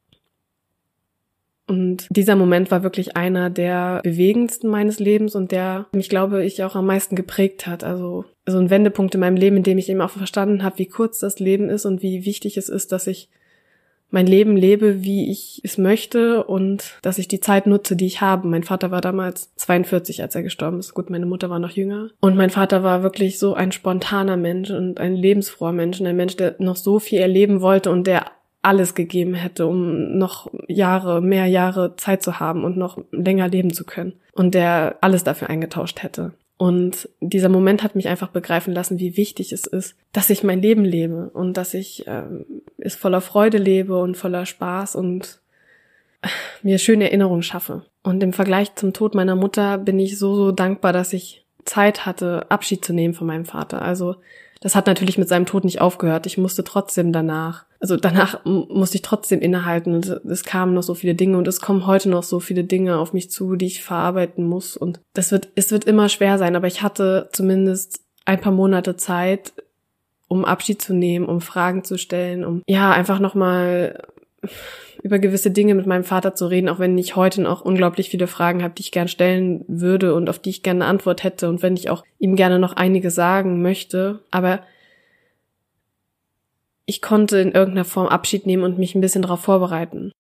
Und 1.67 2.07
dieser 2.11 2.37
Moment 2.37 2.71
war 2.71 2.83
wirklich 2.83 3.17
einer 3.17 3.51
der 3.51 4.01
bewegendsten 4.03 4.69
meines 4.69 4.99
Lebens 4.99 5.35
und 5.35 5.53
der 5.53 5.87
mich, 5.93 6.09
glaube 6.09 6.45
ich, 6.45 6.63
auch 6.63 6.77
am 6.77 6.87
meisten 6.87 7.17
geprägt 7.17 7.67
hat. 7.67 7.83
Also 7.83 8.25
so 8.47 8.59
ein 8.59 8.71
Wendepunkt 8.71 9.15
in 9.15 9.21
meinem 9.21 9.37
Leben, 9.37 9.57
in 9.57 9.63
dem 9.63 9.79
ich 9.79 9.89
eben 9.89 10.01
auch 10.01 10.11
verstanden 10.11 10.63
habe, 10.63 10.79
wie 10.79 10.87
kurz 10.87 11.19
das 11.19 11.39
Leben 11.39 11.69
ist 11.69 11.87
und 11.87 12.03
wie 12.03 12.25
wichtig 12.25 12.57
es 12.57 12.69
ist, 12.69 12.93
dass 12.93 13.07
ich 13.07 13.31
mein 14.13 14.27
Leben 14.27 14.57
lebe, 14.57 15.03
wie 15.03 15.31
ich 15.31 15.61
es 15.65 15.79
möchte 15.79 16.45
und 16.45 16.99
dass 17.03 17.19
ich 17.19 17.29
die 17.29 17.41
Zeit 17.41 17.67
nutze, 17.67 17.97
die 17.97 18.07
ich 18.07 18.21
habe. 18.21 18.47
Mein 18.47 18.63
Vater 18.63 18.91
war 18.91 19.01
damals 19.01 19.55
42, 19.57 20.23
als 20.23 20.35
er 20.35 20.43
gestorben 20.43 20.79
ist. 20.79 20.95
Gut, 20.95 21.11
meine 21.11 21.27
Mutter 21.27 21.51
war 21.51 21.59
noch 21.59 21.71
jünger. 21.71 22.11
Und 22.21 22.37
mein 22.37 22.51
Vater 22.51 22.83
war 22.83 23.03
wirklich 23.03 23.39
so 23.39 23.55
ein 23.55 23.73
spontaner 23.73 24.37
Mensch 24.37 24.71
und 24.71 25.01
ein 25.01 25.17
lebensfroher 25.17 25.73
Mensch 25.73 26.01
und 26.01 26.07
ein 26.07 26.17
Mensch, 26.17 26.37
der 26.37 26.57
noch 26.59 26.77
so 26.77 26.99
viel 26.99 27.21
erleben 27.21 27.63
wollte 27.63 27.91
und 27.91 28.07
der 28.07 28.27
alles 28.61 28.95
gegeben 28.95 29.35
hätte, 29.35 29.67
um 29.67 30.17
noch 30.19 30.51
Jahre, 30.69 31.21
mehr 31.21 31.47
Jahre 31.47 31.97
Zeit 31.97 32.23
zu 32.23 32.39
haben 32.39 32.65
und 32.65 32.77
noch 32.77 32.99
länger 33.11 33.49
leben 33.49 33.73
zu 33.73 33.85
können. 33.85 34.13
Und 34.33 34.55
der 34.55 34.97
alles 35.01 35.25
dafür 35.25 35.51
eingetauscht 35.51 36.03
hätte. 36.03 36.33
Und 36.63 37.09
dieser 37.19 37.49
Moment 37.49 37.83
hat 37.83 37.97
mich 37.97 38.07
einfach 38.07 38.29
begreifen 38.29 38.73
lassen, 38.73 39.01
wie 39.01 39.17
wichtig 39.17 39.53
es 39.53 39.67
ist, 39.67 39.97
dass 40.13 40.31
ich 40.31 40.45
mein 40.45 40.63
Leben 40.63 40.85
lebe 40.85 41.29
und 41.35 41.57
dass 41.57 41.75
ich 41.75 42.05
ähm, 42.07 42.47
es 42.79 42.95
voller 42.95 43.21
Freude 43.21 43.59
lebe 43.59 43.99
und 43.99 44.17
voller 44.17 44.47
Spaß 44.47 44.95
und 44.95 45.41
äh, 46.23 46.29
mir 46.63 46.79
schöne 46.79 47.07
Erinnerungen 47.07 47.43
schaffe. 47.43 47.85
Und 48.05 48.23
im 48.23 48.33
Vergleich 48.33 48.77
zum 48.77 48.93
Tod 48.93 49.17
meiner 49.17 49.35
Mutter 49.35 49.77
bin 49.77 49.99
ich 49.99 50.17
so, 50.17 50.37
so 50.37 50.53
dankbar, 50.53 50.93
dass 50.93 51.13
ich 51.13 51.45
Zeit 51.65 52.07
hatte, 52.07 52.49
Abschied 52.49 52.85
zu 52.85 52.93
nehmen 52.93 53.15
von 53.15 53.27
meinem 53.27 53.45
Vater. 53.45 53.83
Also 53.83 54.15
das 54.63 54.77
hat 54.77 54.87
natürlich 54.87 55.19
mit 55.19 55.29
seinem 55.29 55.45
Tod 55.45 55.65
nicht 55.65 55.81
aufgehört. 55.81 56.25
Ich 56.27 56.39
musste 56.39 56.63
trotzdem 56.63 57.13
danach, 57.13 57.67
also 57.81 57.97
danach 57.97 58.45
musste 58.45 58.97
ich 58.97 59.03
trotzdem 59.03 59.41
innehalten. 59.41 59.95
Und 59.95 60.07
es 60.07 60.45
kamen 60.45 60.73
noch 60.73 60.85
so 60.85 60.95
viele 60.95 61.17
Dinge 61.17 61.37
und 61.37 61.49
es 61.49 61.61
kommen 61.61 61.87
heute 61.87 62.09
noch 62.09 62.23
so 62.23 62.39
viele 62.39 62.63
Dinge 62.63 62.99
auf 62.99 63.13
mich 63.13 63.29
zu, 63.29 63.57
die 63.57 63.67
ich 63.67 63.83
verarbeiten 63.83 64.47
muss. 64.47 64.77
Und 64.77 65.01
das 65.15 65.33
wird, 65.33 65.49
es 65.57 65.73
wird 65.73 65.85
immer 65.85 66.09
schwer 66.09 66.39
sein, 66.39 66.55
aber 66.55 66.69
ich 66.69 66.81
hatte 66.81 67.29
zumindest 67.33 68.03
ein 68.25 68.41
paar 68.41 68.53
Monate 68.53 68.97
Zeit, 68.97 69.53
um 70.29 70.45
Abschied 70.45 70.81
zu 70.81 70.95
nehmen, 70.95 71.27
um 71.27 71.41
Fragen 71.41 71.83
zu 71.83 71.99
stellen, 71.99 72.45
um 72.45 72.63
ja 72.69 72.93
einfach 72.93 73.19
nochmal 73.19 74.01
über 75.03 75.19
gewisse 75.19 75.51
Dinge 75.51 75.75
mit 75.75 75.87
meinem 75.87 76.05
Vater 76.05 76.35
zu 76.35 76.47
reden, 76.47 76.69
auch 76.69 76.79
wenn 76.79 76.97
ich 76.97 77.17
heute 77.17 77.43
noch 77.43 77.63
unglaublich 77.63 78.09
viele 78.09 78.29
Fragen 78.29 78.63
habe, 78.63 78.75
die 78.75 78.83
ich 78.83 78.93
gern 78.93 79.09
stellen 79.09 79.65
würde 79.67 80.15
und 80.15 80.31
auf 80.31 80.39
die 80.39 80.51
ich 80.51 80.63
gerne 80.63 80.85
eine 80.85 80.91
Antwort 80.91 81.25
hätte 81.25 81.49
und 81.49 81.63
wenn 81.63 81.77
ich 81.77 81.91
auch 81.91 82.05
ihm 82.19 82.37
gerne 82.37 82.59
noch 82.59 82.75
einige 82.75 83.11
sagen 83.11 83.63
möchte. 83.63 84.21
Aber 84.31 84.61
ich 86.87 87.03
konnte 87.03 87.39
in 87.39 87.53
irgendeiner 87.53 87.85
Form 87.85 88.07
Abschied 88.07 88.47
nehmen 88.47 88.63
und 88.63 88.79
mich 88.79 88.95
ein 88.95 89.01
bisschen 89.01 89.23
darauf 89.23 89.41
vorbereiten. 89.41 90.13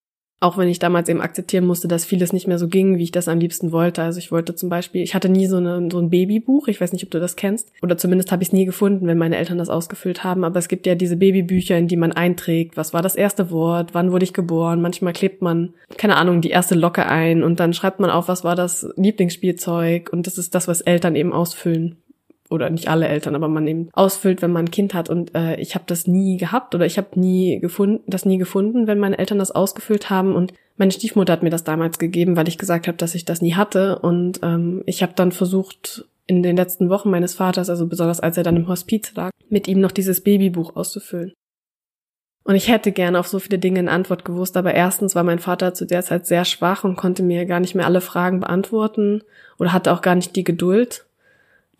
Auch 0.42 0.58
wenn 0.58 0.66
ich 0.66 0.80
damals 0.80 1.08
eben 1.08 1.20
akzeptieren 1.20 1.64
musste, 1.64 1.86
dass 1.86 2.04
vieles 2.04 2.32
nicht 2.32 2.48
mehr 2.48 2.58
so 2.58 2.66
ging, 2.66 2.98
wie 2.98 3.04
ich 3.04 3.12
das 3.12 3.28
am 3.28 3.38
liebsten 3.38 3.70
wollte. 3.70 4.02
Also 4.02 4.18
ich 4.18 4.32
wollte 4.32 4.56
zum 4.56 4.68
Beispiel, 4.68 5.00
ich 5.02 5.14
hatte 5.14 5.28
nie 5.28 5.46
so, 5.46 5.58
eine, 5.58 5.88
so 5.88 6.00
ein 6.00 6.10
Babybuch, 6.10 6.66
ich 6.66 6.80
weiß 6.80 6.92
nicht, 6.92 7.04
ob 7.04 7.12
du 7.12 7.20
das 7.20 7.36
kennst. 7.36 7.70
Oder 7.80 7.96
zumindest 7.96 8.32
habe 8.32 8.42
ich 8.42 8.48
es 8.48 8.52
nie 8.52 8.64
gefunden, 8.64 9.06
wenn 9.06 9.18
meine 9.18 9.36
Eltern 9.36 9.58
das 9.58 9.68
ausgefüllt 9.68 10.24
haben. 10.24 10.42
Aber 10.42 10.58
es 10.58 10.66
gibt 10.66 10.84
ja 10.88 10.96
diese 10.96 11.16
Babybücher, 11.16 11.78
in 11.78 11.86
die 11.86 11.96
man 11.96 12.10
einträgt. 12.10 12.76
Was 12.76 12.92
war 12.92 13.02
das 13.02 13.14
erste 13.14 13.52
Wort? 13.52 13.94
Wann 13.94 14.10
wurde 14.10 14.24
ich 14.24 14.32
geboren? 14.32 14.82
Manchmal 14.82 15.12
klebt 15.12 15.42
man, 15.42 15.74
keine 15.96 16.16
Ahnung, 16.16 16.40
die 16.40 16.50
erste 16.50 16.74
Locke 16.74 17.06
ein 17.06 17.44
und 17.44 17.60
dann 17.60 17.72
schreibt 17.72 18.00
man 18.00 18.10
auf, 18.10 18.26
was 18.26 18.42
war 18.42 18.56
das 18.56 18.88
Lieblingsspielzeug. 18.96 20.10
Und 20.12 20.26
das 20.26 20.38
ist 20.38 20.56
das, 20.56 20.66
was 20.66 20.80
Eltern 20.80 21.14
eben 21.14 21.32
ausfüllen 21.32 22.01
oder 22.52 22.70
nicht 22.70 22.88
alle 22.88 23.08
Eltern, 23.08 23.34
aber 23.34 23.48
man 23.48 23.66
eben 23.66 23.88
ausfüllt, 23.92 24.42
wenn 24.42 24.52
man 24.52 24.66
ein 24.66 24.70
Kind 24.70 24.94
hat. 24.94 25.10
Und 25.10 25.34
äh, 25.34 25.56
ich 25.56 25.74
habe 25.74 25.84
das 25.86 26.06
nie 26.06 26.36
gehabt 26.36 26.74
oder 26.74 26.86
ich 26.86 26.98
habe 26.98 27.18
nie 27.18 27.58
gefunden, 27.60 28.02
das 28.06 28.24
nie 28.24 28.38
gefunden, 28.38 28.86
wenn 28.86 28.98
meine 28.98 29.18
Eltern 29.18 29.38
das 29.38 29.50
ausgefüllt 29.50 30.10
haben. 30.10 30.36
Und 30.36 30.52
meine 30.76 30.92
Stiefmutter 30.92 31.32
hat 31.32 31.42
mir 31.42 31.50
das 31.50 31.64
damals 31.64 31.98
gegeben, 31.98 32.36
weil 32.36 32.48
ich 32.48 32.58
gesagt 32.58 32.86
habe, 32.86 32.98
dass 32.98 33.14
ich 33.14 33.24
das 33.24 33.42
nie 33.42 33.54
hatte. 33.54 33.98
Und 33.98 34.40
ähm, 34.42 34.82
ich 34.86 35.02
habe 35.02 35.14
dann 35.16 35.32
versucht, 35.32 36.04
in 36.26 36.42
den 36.42 36.56
letzten 36.56 36.88
Wochen 36.88 37.10
meines 37.10 37.34
Vaters, 37.34 37.68
also 37.68 37.86
besonders 37.86 38.20
als 38.20 38.36
er 38.36 38.44
dann 38.44 38.56
im 38.56 38.68
Hospiz 38.68 39.12
lag, 39.14 39.30
mit 39.48 39.66
ihm 39.66 39.80
noch 39.80 39.92
dieses 39.92 40.20
Babybuch 40.20 40.76
auszufüllen. 40.76 41.32
Und 42.44 42.56
ich 42.56 42.68
hätte 42.68 42.90
gerne 42.90 43.20
auf 43.20 43.28
so 43.28 43.38
viele 43.38 43.58
Dinge 43.58 43.78
eine 43.78 43.90
Antwort 43.90 44.24
gewusst, 44.24 44.56
aber 44.56 44.74
erstens 44.74 45.14
war 45.14 45.22
mein 45.22 45.38
Vater 45.38 45.74
zu 45.74 45.86
der 45.86 46.02
Zeit 46.02 46.26
sehr 46.26 46.44
schwach 46.44 46.82
und 46.82 46.96
konnte 46.96 47.22
mir 47.22 47.46
gar 47.46 47.60
nicht 47.60 47.74
mehr 47.74 47.86
alle 47.86 48.00
Fragen 48.00 48.40
beantworten 48.40 49.22
oder 49.58 49.72
hatte 49.72 49.92
auch 49.92 50.00
gar 50.00 50.16
nicht 50.16 50.34
die 50.34 50.42
Geduld 50.42 51.06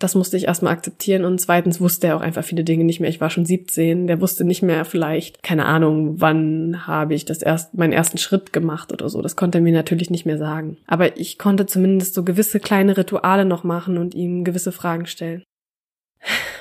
das 0.03 0.15
musste 0.15 0.37
ich 0.37 0.45
erstmal 0.45 0.73
akzeptieren 0.73 1.25
und 1.25 1.41
zweitens 1.41 1.81
wusste 1.81 2.09
er 2.09 2.17
auch 2.17 2.21
einfach 2.21 2.45
viele 2.45 2.65
Dinge 2.65 2.85
nicht 2.85 3.01
mehr. 3.01 3.11
Ich 3.11 3.21
war 3.21 3.31
schon 3.31 3.47
17, 3.47 4.07
der 4.07 4.21
wusste 4.21 4.45
nicht 4.45 4.63
mehr 4.63 4.85
vielleicht, 4.85 5.43
keine 5.43 5.67
Ahnung, 5.67 6.21
wann 6.21 6.87
habe 6.87 7.15
ich 7.15 7.25
das 7.25 7.43
erst, 7.43 7.75
meinen 7.75 7.93
ersten 7.93 8.19
Schritt 8.19 8.53
gemacht 8.53 8.93
oder 8.93 9.09
so. 9.09 9.23
Das 9.23 9.37
konnte 9.37 9.59
er 9.59 9.63
mir 9.63 9.73
natürlich 9.73 10.11
nicht 10.11 10.27
mehr 10.27 10.39
sagen. 10.39 10.79
Aber 10.87 11.17
ich 11.17 11.39
konnte 11.39 11.67
zumindest 11.67 12.15
so 12.15 12.25
gewisse 12.25 12.61
kleine 12.61 12.97
Rituale 12.97 13.45
noch 13.45 13.65
machen 13.65 13.99
und 13.99 14.15
ihm 14.15 14.45
gewisse 14.45 14.73
Fragen 14.73 15.07
stellen. 15.07 15.45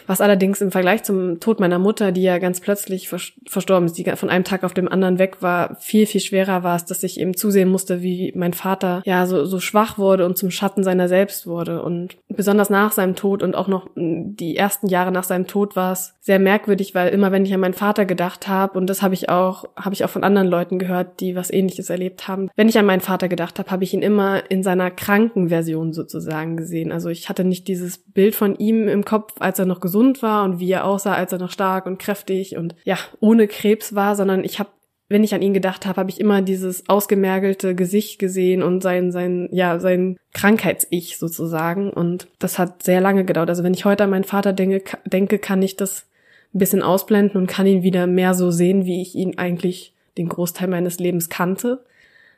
Was 0.07 0.21
allerdings 0.21 0.61
im 0.61 0.71
Vergleich 0.71 1.03
zum 1.03 1.39
Tod 1.39 1.59
meiner 1.59 1.79
Mutter, 1.79 2.11
die 2.11 2.23
ja 2.23 2.37
ganz 2.37 2.59
plötzlich 2.59 3.09
verstorben 3.09 3.85
ist, 3.85 3.97
die 3.97 4.03
von 4.15 4.29
einem 4.29 4.43
Tag 4.43 4.63
auf 4.63 4.73
dem 4.73 4.87
anderen 4.87 5.19
weg 5.19 5.37
war, 5.41 5.75
viel, 5.75 6.05
viel 6.05 6.21
schwerer 6.21 6.63
war 6.63 6.75
es, 6.75 6.85
dass 6.85 7.03
ich 7.03 7.19
eben 7.19 7.35
zusehen 7.35 7.69
musste, 7.69 8.01
wie 8.01 8.33
mein 8.35 8.53
Vater 8.53 9.01
ja 9.05 9.25
so, 9.25 9.45
so 9.45 9.59
schwach 9.59 9.97
wurde 9.97 10.25
und 10.25 10.37
zum 10.37 10.51
Schatten 10.51 10.83
seiner 10.83 11.07
selbst 11.07 11.47
wurde. 11.47 11.81
Und 11.81 12.17
besonders 12.27 12.69
nach 12.69 12.91
seinem 12.91 13.15
Tod 13.15 13.43
und 13.43 13.55
auch 13.55 13.67
noch 13.67 13.87
die 13.95 14.57
ersten 14.57 14.87
Jahre 14.87 15.11
nach 15.11 15.23
seinem 15.23 15.47
Tod 15.47 15.75
war 15.75 15.93
es 15.93 16.13
sehr 16.19 16.39
merkwürdig, 16.39 16.95
weil 16.95 17.09
immer 17.09 17.31
wenn 17.31 17.45
ich 17.45 17.53
an 17.53 17.59
meinen 17.59 17.73
Vater 17.73 18.05
gedacht 18.05 18.47
habe, 18.47 18.77
und 18.77 18.87
das 18.87 19.01
habe 19.01 19.13
ich 19.13 19.29
auch, 19.29 19.65
habe 19.75 19.93
ich 19.93 20.03
auch 20.03 20.09
von 20.09 20.23
anderen 20.23 20.47
Leuten 20.47 20.79
gehört, 20.79 21.19
die 21.19 21.35
was 21.35 21.51
ähnliches 21.51 21.89
erlebt 21.89 22.27
haben, 22.27 22.49
wenn 22.55 22.69
ich 22.69 22.77
an 22.77 22.85
meinen 22.85 23.01
Vater 23.01 23.27
gedacht 23.27 23.59
habe, 23.59 23.71
habe 23.71 23.83
ich 23.83 23.93
ihn 23.93 24.01
immer 24.01 24.49
in 24.49 24.63
seiner 24.63 24.91
kranken 24.91 25.49
Version 25.49 25.93
sozusagen 25.93 26.57
gesehen. 26.57 26.91
Also 26.91 27.09
ich 27.09 27.29
hatte 27.29 27.43
nicht 27.43 27.67
dieses 27.67 27.97
Bild 27.97 28.35
von 28.35 28.55
ihm 28.55 28.87
im 28.87 29.05
Kopf, 29.05 29.33
als 29.39 29.59
er 29.59 29.65
noch 29.65 29.79
gesund 29.79 29.90
war 29.93 30.43
und 30.43 30.59
wie 30.59 30.71
er 30.71 30.85
aussah, 30.85 31.13
als 31.13 31.31
er 31.31 31.39
noch 31.39 31.51
stark 31.51 31.85
und 31.85 31.99
kräftig 31.99 32.57
und 32.57 32.75
ja, 32.83 32.97
ohne 33.19 33.47
Krebs 33.47 33.95
war, 33.95 34.15
sondern 34.15 34.43
ich 34.43 34.59
habe 34.59 34.69
wenn 35.11 35.25
ich 35.25 35.35
an 35.35 35.41
ihn 35.41 35.53
gedacht 35.53 35.85
habe, 35.85 35.99
habe 35.99 36.09
ich 36.09 36.21
immer 36.21 36.41
dieses 36.41 36.87
ausgemergelte 36.87 37.75
Gesicht 37.75 38.17
gesehen 38.17 38.63
und 38.63 38.81
sein, 38.81 39.11
sein, 39.11 39.49
ja, 39.51 39.77
sein 39.77 40.15
Krankheits-Ich 40.33 41.17
sozusagen. 41.17 41.89
Und 41.89 42.29
das 42.39 42.57
hat 42.57 42.81
sehr 42.83 43.01
lange 43.01 43.25
gedauert. 43.25 43.49
Also 43.49 43.65
wenn 43.65 43.73
ich 43.73 43.83
heute 43.83 44.05
an 44.05 44.09
meinen 44.09 44.23
Vater 44.23 44.53
denke, 44.53 44.81
denke, 45.03 45.37
kann 45.37 45.61
ich 45.61 45.75
das 45.75 46.07
ein 46.53 46.59
bisschen 46.59 46.81
ausblenden 46.81 47.35
und 47.41 47.47
kann 47.47 47.67
ihn 47.67 47.83
wieder 47.83 48.07
mehr 48.07 48.33
so 48.33 48.51
sehen, 48.51 48.85
wie 48.85 49.01
ich 49.01 49.13
ihn 49.15 49.37
eigentlich 49.37 49.93
den 50.17 50.29
Großteil 50.29 50.69
meines 50.69 50.97
Lebens 50.97 51.27
kannte. 51.27 51.83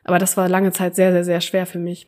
Aber 0.04 0.18
das 0.18 0.36
war 0.36 0.50
lange 0.50 0.72
Zeit 0.72 0.96
sehr, 0.96 1.12
sehr, 1.12 1.26
sehr 1.26 1.42
schwer 1.42 1.68
für 1.68 1.80
mich. 1.80 2.08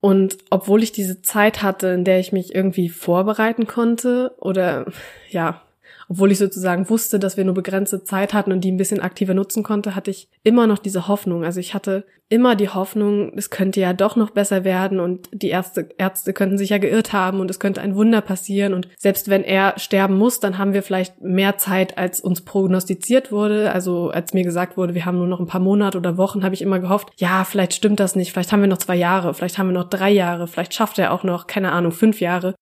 Und 0.00 0.38
obwohl 0.50 0.82
ich 0.82 0.92
diese 0.92 1.22
Zeit 1.22 1.62
hatte, 1.62 1.88
in 1.88 2.04
der 2.04 2.20
ich 2.20 2.32
mich 2.32 2.54
irgendwie 2.54 2.88
vorbereiten 2.88 3.66
konnte 3.66 4.34
oder 4.38 4.86
ja, 5.28 5.62
obwohl 6.08 6.32
ich 6.32 6.38
sozusagen 6.38 6.88
wusste, 6.88 7.18
dass 7.18 7.36
wir 7.36 7.44
nur 7.44 7.54
begrenzte 7.54 8.02
Zeit 8.02 8.32
hatten 8.32 8.52
und 8.52 8.62
die 8.62 8.72
ein 8.72 8.78
bisschen 8.78 9.00
aktiver 9.00 9.34
nutzen 9.34 9.62
konnte, 9.62 9.94
hatte 9.94 10.10
ich 10.10 10.28
immer 10.42 10.66
noch 10.66 10.78
diese 10.78 11.06
Hoffnung. 11.06 11.44
Also 11.44 11.60
ich 11.60 11.74
hatte 11.74 12.04
immer 12.30 12.56
die 12.56 12.68
Hoffnung, 12.68 13.32
es 13.36 13.48
könnte 13.50 13.80
ja 13.80 13.92
doch 13.94 14.16
noch 14.16 14.30
besser 14.30 14.64
werden 14.64 15.00
und 15.00 15.28
die 15.32 15.48
Ärzte, 15.48 15.88
Ärzte 15.96 16.34
könnten 16.34 16.58
sich 16.58 16.70
ja 16.70 16.78
geirrt 16.78 17.12
haben 17.12 17.40
und 17.40 17.50
es 17.50 17.58
könnte 17.58 17.80
ein 17.80 17.94
Wunder 17.94 18.20
passieren 18.20 18.74
und 18.74 18.88
selbst 18.98 19.28
wenn 19.28 19.44
er 19.44 19.78
sterben 19.78 20.16
muss, 20.16 20.38
dann 20.38 20.58
haben 20.58 20.74
wir 20.74 20.82
vielleicht 20.82 21.22
mehr 21.22 21.56
Zeit, 21.56 21.96
als 21.96 22.20
uns 22.20 22.42
prognostiziert 22.42 23.32
wurde. 23.32 23.72
Also 23.72 24.10
als 24.10 24.34
mir 24.34 24.44
gesagt 24.44 24.76
wurde, 24.76 24.94
wir 24.94 25.06
haben 25.06 25.18
nur 25.18 25.26
noch 25.26 25.40
ein 25.40 25.46
paar 25.46 25.60
Monate 25.60 25.96
oder 25.96 26.18
Wochen, 26.18 26.44
habe 26.44 26.54
ich 26.54 26.62
immer 26.62 26.80
gehofft, 26.80 27.08
ja, 27.16 27.44
vielleicht 27.44 27.74
stimmt 27.74 28.00
das 28.00 28.14
nicht, 28.14 28.32
vielleicht 28.32 28.52
haben 28.52 28.60
wir 28.60 28.68
noch 28.68 28.78
zwei 28.78 28.96
Jahre, 28.96 29.32
vielleicht 29.32 29.56
haben 29.56 29.68
wir 29.68 29.74
noch 29.74 29.88
drei 29.88 30.10
Jahre, 30.10 30.48
vielleicht 30.48 30.74
schafft 30.74 30.98
er 30.98 31.12
auch 31.12 31.24
noch, 31.24 31.46
keine 31.46 31.72
Ahnung, 31.72 31.92
fünf 31.92 32.20
Jahre. 32.20 32.54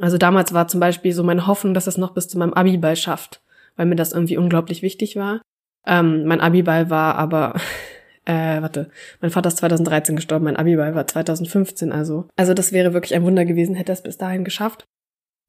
Also 0.00 0.18
damals 0.18 0.52
war 0.52 0.68
zum 0.68 0.80
Beispiel 0.80 1.12
so 1.12 1.22
meine 1.22 1.46
Hoffnung, 1.46 1.74
dass 1.74 1.86
es 1.86 1.98
noch 1.98 2.12
bis 2.12 2.28
zu 2.28 2.38
meinem 2.38 2.54
Abiball 2.54 2.96
schafft, 2.96 3.42
weil 3.76 3.86
mir 3.86 3.96
das 3.96 4.12
irgendwie 4.12 4.36
unglaublich 4.36 4.82
wichtig 4.82 5.16
war. 5.16 5.40
Ähm, 5.86 6.24
mein 6.24 6.40
Abiball 6.40 6.90
war 6.90 7.16
aber, 7.16 7.54
äh, 8.24 8.60
warte, 8.60 8.90
mein 9.20 9.30
Vater 9.30 9.48
ist 9.48 9.58
2013 9.58 10.16
gestorben, 10.16 10.44
mein 10.44 10.56
Abiball 10.56 10.94
war 10.94 11.06
2015, 11.06 11.92
also. 11.92 12.28
Also 12.36 12.54
das 12.54 12.72
wäre 12.72 12.92
wirklich 12.92 13.14
ein 13.14 13.24
Wunder 13.24 13.44
gewesen, 13.44 13.74
hätte 13.74 13.92
es 13.92 14.02
bis 14.02 14.18
dahin 14.18 14.44
geschafft. 14.44 14.84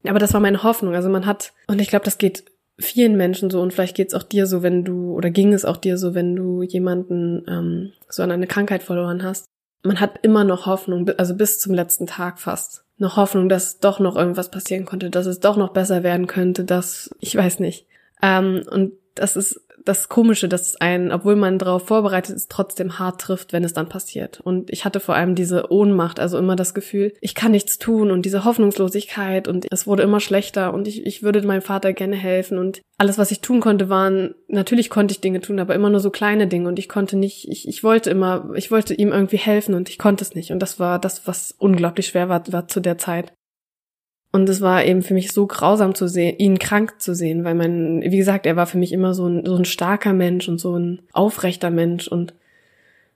Aber 0.04 0.18
das 0.18 0.32
war 0.32 0.40
meine 0.40 0.62
Hoffnung. 0.62 0.94
Also 0.94 1.08
man 1.08 1.26
hat, 1.26 1.52
und 1.66 1.80
ich 1.80 1.88
glaube, 1.88 2.04
das 2.04 2.18
geht 2.18 2.44
vielen 2.78 3.16
Menschen 3.16 3.50
so 3.50 3.60
und 3.60 3.72
vielleicht 3.72 3.96
geht 3.96 4.08
es 4.08 4.14
auch 4.14 4.22
dir 4.22 4.46
so, 4.46 4.62
wenn 4.62 4.84
du, 4.84 5.12
oder 5.12 5.30
ging 5.30 5.52
es 5.52 5.64
auch 5.64 5.76
dir 5.76 5.98
so, 5.98 6.14
wenn 6.14 6.36
du 6.36 6.62
jemanden 6.62 7.44
ähm, 7.48 7.92
so 8.08 8.22
an 8.22 8.30
eine 8.30 8.46
Krankheit 8.46 8.82
verloren 8.82 9.22
hast. 9.22 9.46
Man 9.82 10.00
hat 10.00 10.20
immer 10.22 10.44
noch 10.44 10.66
Hoffnung, 10.66 11.08
also 11.18 11.34
bis 11.34 11.58
zum 11.58 11.74
letzten 11.74 12.06
Tag 12.06 12.38
fast 12.38 12.84
noch 12.98 13.16
Hoffnung, 13.16 13.48
dass 13.48 13.78
doch 13.78 14.00
noch 14.00 14.16
irgendwas 14.16 14.50
passieren 14.50 14.84
konnte, 14.84 15.10
dass 15.10 15.26
es 15.26 15.40
doch 15.40 15.56
noch 15.56 15.72
besser 15.72 16.02
werden 16.02 16.26
könnte, 16.26 16.64
dass 16.64 17.10
ich 17.20 17.34
weiß 17.34 17.60
nicht. 17.60 17.86
Ähm, 18.22 18.62
und 18.70 18.92
das 19.14 19.36
ist 19.36 19.60
das 19.88 20.08
Komische, 20.08 20.48
dass 20.48 20.68
es 20.68 20.80
einen, 20.80 21.10
obwohl 21.10 21.34
man 21.34 21.58
darauf 21.58 21.86
vorbereitet 21.86 22.36
ist, 22.36 22.50
trotzdem 22.50 22.98
hart 22.98 23.20
trifft, 23.20 23.52
wenn 23.52 23.64
es 23.64 23.72
dann 23.72 23.88
passiert. 23.88 24.40
Und 24.40 24.70
ich 24.70 24.84
hatte 24.84 25.00
vor 25.00 25.14
allem 25.14 25.34
diese 25.34 25.72
Ohnmacht, 25.72 26.20
also 26.20 26.36
immer 26.38 26.56
das 26.56 26.74
Gefühl, 26.74 27.14
ich 27.20 27.34
kann 27.34 27.52
nichts 27.52 27.78
tun 27.78 28.10
und 28.10 28.24
diese 28.26 28.44
Hoffnungslosigkeit 28.44 29.48
und 29.48 29.66
es 29.70 29.86
wurde 29.86 30.02
immer 30.02 30.20
schlechter 30.20 30.74
und 30.74 30.86
ich, 30.86 31.06
ich 31.06 31.22
würde 31.22 31.46
meinem 31.46 31.62
Vater 31.62 31.92
gerne 31.92 32.16
helfen 32.16 32.58
und 32.58 32.82
alles, 32.98 33.16
was 33.16 33.30
ich 33.30 33.40
tun 33.40 33.60
konnte, 33.60 33.88
waren, 33.88 34.34
natürlich 34.48 34.90
konnte 34.90 35.12
ich 35.12 35.20
Dinge 35.20 35.40
tun, 35.40 35.60
aber 35.60 35.74
immer 35.74 35.88
nur 35.88 36.00
so 36.00 36.10
kleine 36.10 36.48
Dinge 36.48 36.68
und 36.68 36.78
ich 36.78 36.88
konnte 36.88 37.16
nicht, 37.16 37.48
ich, 37.48 37.66
ich 37.66 37.84
wollte 37.84 38.10
immer, 38.10 38.50
ich 38.56 38.70
wollte 38.70 38.92
ihm 38.92 39.12
irgendwie 39.12 39.36
helfen 39.36 39.74
und 39.74 39.88
ich 39.88 39.98
konnte 39.98 40.24
es 40.24 40.34
nicht 40.34 40.50
und 40.50 40.58
das 40.58 40.80
war 40.80 40.98
das, 40.98 41.26
was 41.26 41.54
unglaublich 41.58 42.08
schwer 42.08 42.28
war, 42.28 42.42
war 42.52 42.66
zu 42.66 42.80
der 42.80 42.98
Zeit. 42.98 43.32
Und 44.38 44.48
es 44.48 44.60
war 44.60 44.84
eben 44.84 45.02
für 45.02 45.14
mich 45.14 45.32
so 45.32 45.48
grausam 45.48 45.96
zu 45.96 46.06
sehen, 46.06 46.38
ihn 46.38 46.60
krank 46.60 47.00
zu 47.00 47.12
sehen, 47.12 47.42
weil 47.42 47.56
mein, 47.56 48.02
wie 48.02 48.18
gesagt, 48.18 48.46
er 48.46 48.54
war 48.54 48.66
für 48.66 48.78
mich 48.78 48.92
immer 48.92 49.12
so 49.12 49.26
ein, 49.26 49.44
so 49.44 49.56
ein 49.56 49.64
starker 49.64 50.12
Mensch 50.12 50.48
und 50.48 50.58
so 50.60 50.78
ein 50.78 51.02
aufrechter 51.12 51.70
Mensch 51.70 52.06
und 52.06 52.34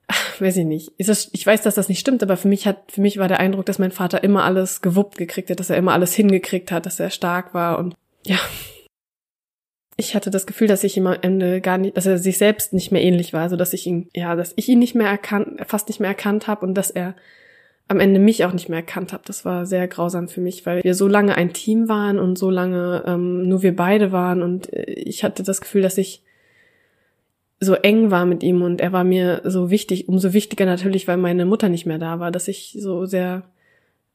ach, 0.08 0.40
weiß 0.40 0.56
ich 0.56 0.64
nicht. 0.64 0.90
Das, 0.98 1.30
ich 1.32 1.46
weiß, 1.46 1.62
dass 1.62 1.76
das 1.76 1.88
nicht 1.88 2.00
stimmt, 2.00 2.24
aber 2.24 2.36
für 2.36 2.48
mich 2.48 2.66
hat, 2.66 2.90
für 2.90 3.00
mich 3.00 3.18
war 3.18 3.28
der 3.28 3.38
Eindruck, 3.38 3.66
dass 3.66 3.78
mein 3.78 3.92
Vater 3.92 4.24
immer 4.24 4.42
alles 4.42 4.82
gewuppt 4.82 5.16
gekriegt 5.16 5.48
hat, 5.48 5.60
dass 5.60 5.70
er 5.70 5.76
immer 5.76 5.92
alles 5.92 6.12
hingekriegt 6.12 6.72
hat, 6.72 6.86
dass 6.86 6.98
er 6.98 7.10
stark 7.10 7.54
war 7.54 7.78
und 7.78 7.94
ja. 8.26 8.40
Ich 9.96 10.16
hatte 10.16 10.32
das 10.32 10.46
Gefühl, 10.46 10.66
dass 10.66 10.82
ich 10.82 10.96
ihm 10.96 11.06
am 11.06 11.18
Ende 11.22 11.60
gar 11.60 11.78
nicht, 11.78 11.96
dass 11.96 12.06
er 12.06 12.18
sich 12.18 12.36
selbst 12.36 12.72
nicht 12.72 12.90
mehr 12.90 13.02
ähnlich 13.02 13.32
war, 13.32 13.42
also 13.42 13.54
dass 13.54 13.74
ich 13.74 13.86
ihn, 13.86 14.08
ja, 14.12 14.34
dass 14.34 14.54
ich 14.56 14.68
ihn 14.68 14.80
nicht 14.80 14.96
mehr 14.96 15.06
erkannt, 15.06 15.60
fast 15.68 15.86
nicht 15.86 16.00
mehr 16.00 16.10
erkannt 16.10 16.48
habe 16.48 16.66
und 16.66 16.74
dass 16.74 16.90
er 16.90 17.14
am 17.88 18.00
Ende 18.00 18.20
mich 18.20 18.44
auch 18.44 18.52
nicht 18.52 18.68
mehr 18.68 18.78
erkannt 18.78 19.12
habe. 19.12 19.22
Das 19.26 19.44
war 19.44 19.66
sehr 19.66 19.86
grausam 19.88 20.28
für 20.28 20.40
mich, 20.40 20.64
weil 20.66 20.82
wir 20.82 20.94
so 20.94 21.08
lange 21.08 21.36
ein 21.36 21.52
Team 21.52 21.88
waren 21.88 22.18
und 22.18 22.38
so 22.38 22.50
lange 22.50 23.04
ähm, 23.06 23.48
nur 23.48 23.62
wir 23.62 23.76
beide 23.76 24.12
waren. 24.12 24.42
Und 24.42 24.72
äh, 24.72 24.84
ich 24.84 25.24
hatte 25.24 25.42
das 25.42 25.60
Gefühl, 25.60 25.82
dass 25.82 25.98
ich 25.98 26.22
so 27.60 27.74
eng 27.74 28.10
war 28.10 28.26
mit 28.26 28.42
ihm 28.42 28.62
und 28.62 28.80
er 28.80 28.92
war 28.92 29.04
mir 29.04 29.42
so 29.44 29.70
wichtig, 29.70 30.08
umso 30.08 30.32
wichtiger 30.32 30.66
natürlich, 30.66 31.06
weil 31.06 31.16
meine 31.16 31.46
Mutter 31.46 31.68
nicht 31.68 31.86
mehr 31.86 31.98
da 31.98 32.18
war, 32.18 32.32
dass 32.32 32.48
ich 32.48 32.76
so 32.80 33.04
sehr, 33.04 33.44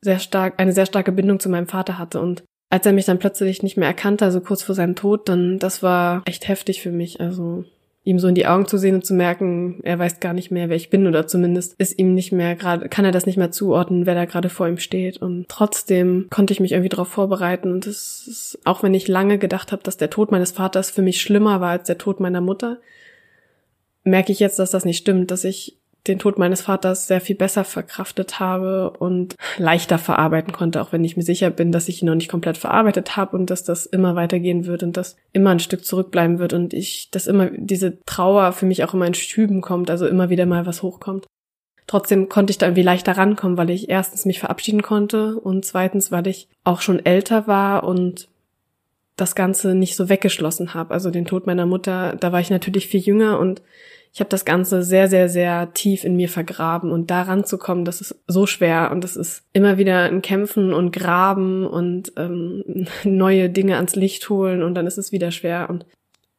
sehr 0.02 0.20
stark, 0.20 0.56
eine 0.58 0.74
sehr 0.74 0.86
starke 0.86 1.14
Bindung 1.14 1.40
zu 1.40 1.48
meinem 1.48 1.68
Vater 1.68 1.98
hatte. 1.98 2.20
Und 2.20 2.44
als 2.70 2.86
er 2.86 2.92
mich 2.92 3.06
dann 3.06 3.20
plötzlich 3.20 3.64
nicht 3.64 3.78
mehr 3.78 3.88
erkannte, 3.88 4.26
also 4.26 4.42
kurz 4.42 4.64
vor 4.64 4.76
seinem 4.76 4.96
Tod, 4.96 5.30
dann, 5.30 5.60
das 5.60 5.82
war 5.82 6.24
echt 6.26 6.48
heftig 6.50 6.82
für 6.82 6.92
mich, 6.92 7.22
also 7.22 7.64
ihm 8.08 8.20
so 8.20 8.30
in 8.30 8.36
die 8.36 8.48
Augen 8.48 8.68
zu 8.68 8.78
sehen 8.78 8.96
und 8.96 9.06
zu 9.06 9.14
merken, 9.14 9.82
er 9.84 10.00
weiß 10.00 10.22
gar 10.22 10.32
nicht 10.32 10.50
mehr, 10.50 10.70
wer 10.70 10.78
ich 10.78 10.90
bin 10.90 11.08
oder 11.08 11.28
zumindest 11.28 11.76
ist 11.78 12.00
ihm 12.00 12.14
nicht 12.14 12.32
mehr 12.32 12.56
gerade, 12.56 12.88
kann 12.88 13.04
er 13.04 13.12
das 13.12 13.26
nicht 13.26 13.36
mehr 13.36 13.52
zuordnen, 13.52 14.06
wer 14.06 14.16
da 14.16 14.24
gerade 14.24 14.48
vor 14.48 14.68
ihm 14.68 14.78
steht. 14.78 15.18
Und 15.18 15.50
trotzdem 15.50 16.28
konnte 16.30 16.54
ich 16.54 16.62
mich 16.62 16.72
irgendwie 16.72 16.90
darauf 16.90 17.10
vorbereiten 17.10 17.70
und 17.70 17.86
es 17.86 18.26
ist, 18.26 18.60
auch 18.64 18.82
wenn 18.82 18.94
ich 18.94 19.10
lange 19.10 19.38
gedacht 19.38 19.74
habe, 19.74 19.84
dass 19.84 19.98
der 19.98 20.10
Tod 20.10 20.32
meines 20.32 20.52
Vaters 20.52 20.90
für 20.90 21.02
mich 21.02 21.22
schlimmer 21.22 21.60
war 21.60 21.72
als 21.72 21.88
der 21.88 21.98
Tod 21.98 22.22
meiner 22.22 22.40
Mutter, 22.40 22.78
merke 24.06 24.32
ich 24.32 24.40
jetzt, 24.40 24.58
dass 24.58 24.72
das 24.72 24.86
nicht 24.86 24.98
stimmt, 24.98 25.30
dass 25.30 25.44
ich 25.44 25.77
den 26.06 26.20
Tod 26.20 26.38
meines 26.38 26.62
Vaters 26.62 27.08
sehr 27.08 27.22
viel 27.22 27.36
besser 27.36 27.64
verkraftet 27.64 28.40
habe 28.40 28.92
und 28.92 29.36
leichter 29.58 29.98
verarbeiten 29.98 30.54
konnte, 30.54 30.82
auch 30.82 30.92
wenn 30.92 31.04
ich 31.04 31.18
mir 31.18 31.24
sicher 31.24 31.50
bin, 31.50 31.72
dass 31.72 31.90
ich 31.90 32.02
ihn 32.02 32.06
noch 32.06 32.16
nicht 32.16 32.30
komplett 32.30 32.58
verarbeitet 32.58 33.18
habe 33.18 33.36
und 33.36 33.50
dass 33.50 33.64
das 33.64 33.86
immer 33.86 34.16
weitergehen 34.16 34.66
wird 34.66 34.84
und 34.84 34.96
dass 34.96 35.18
immer 35.34 35.52
ein 35.52 35.60
Stück 35.60 35.86
zurückbleiben 35.86 36.40
wird 36.40 36.54
und 36.54 36.74
ich, 36.74 37.10
dass 37.12 37.28
immer 37.28 37.50
diese 37.52 38.00
Trauer 38.06 38.54
für 38.54 38.66
mich 38.66 38.84
auch 38.84 38.94
immer 38.94 39.08
in 39.08 39.14
Schüben 39.14 39.62
kommt, 39.62 39.90
also 39.90 40.08
immer 40.08 40.30
wieder 40.30 40.46
mal 40.46 40.66
was 40.66 40.82
hochkommt. 40.82 41.26
Trotzdem 41.88 42.28
konnte 42.28 42.52
ich 42.52 42.58
da 42.58 42.66
irgendwie 42.68 42.84
leichter 42.84 43.18
rankommen, 43.18 43.58
weil 43.58 43.70
ich 43.70 43.90
erstens 43.90 44.26
mich 44.26 44.40
verabschieden 44.40 44.82
konnte 44.82 45.40
und 45.40 45.66
zweitens, 45.66 46.12
weil 46.12 46.28
ich 46.28 46.50
auch 46.66 46.82
schon 46.82 47.06
älter 47.06 47.48
war 47.48 47.86
und 47.86 48.28
das 49.16 49.36
Ganze 49.36 49.74
nicht 49.74 49.96
so 49.96 50.10
weggeschlossen 50.10 50.74
habe. 50.74 50.94
Also 50.94 51.10
den 51.10 51.26
Tod 51.26 51.48
meiner 51.48 51.66
Mutter, 51.66 52.16
da 52.20 52.32
war 52.32 52.40
ich 52.40 52.50
natürlich 52.50 52.88
viel 52.88 53.00
jünger 53.00 53.40
und 53.40 53.62
ich 54.14 54.20
habe 54.20 54.30
das 54.30 54.46
Ganze 54.46 54.84
sehr, 54.84 55.08
sehr, 55.08 55.30
sehr 55.30 55.74
tief 55.74 56.04
in 56.04 56.16
mir 56.16 56.30
vergraben 56.30 56.92
und 56.92 57.12
daran 57.12 57.46
zu 57.46 57.58
kommen, 57.58 57.86
das 57.86 58.02
ist 58.02 58.16
so 58.28 58.46
schwer 58.46 58.92
und 58.92 59.04
das 59.04 59.16
ist 59.16 59.44
immer 59.54 59.78
wieder 59.78 60.04
ein 60.04 60.22
Kämpfen 60.22 60.74
und 60.74 60.92
Graben 60.92 61.66
und 61.66 62.14
ähm, 62.18 62.64
neue 63.04 63.50
Dinge 63.50 63.76
ans 63.76 63.96
Licht 63.96 64.30
holen 64.30 64.64
und 64.64 64.76
dann 64.76 64.88
ist 64.88 64.98
es 64.98 65.12
wieder 65.12 65.32
schwer 65.32 65.70
und 65.70 65.86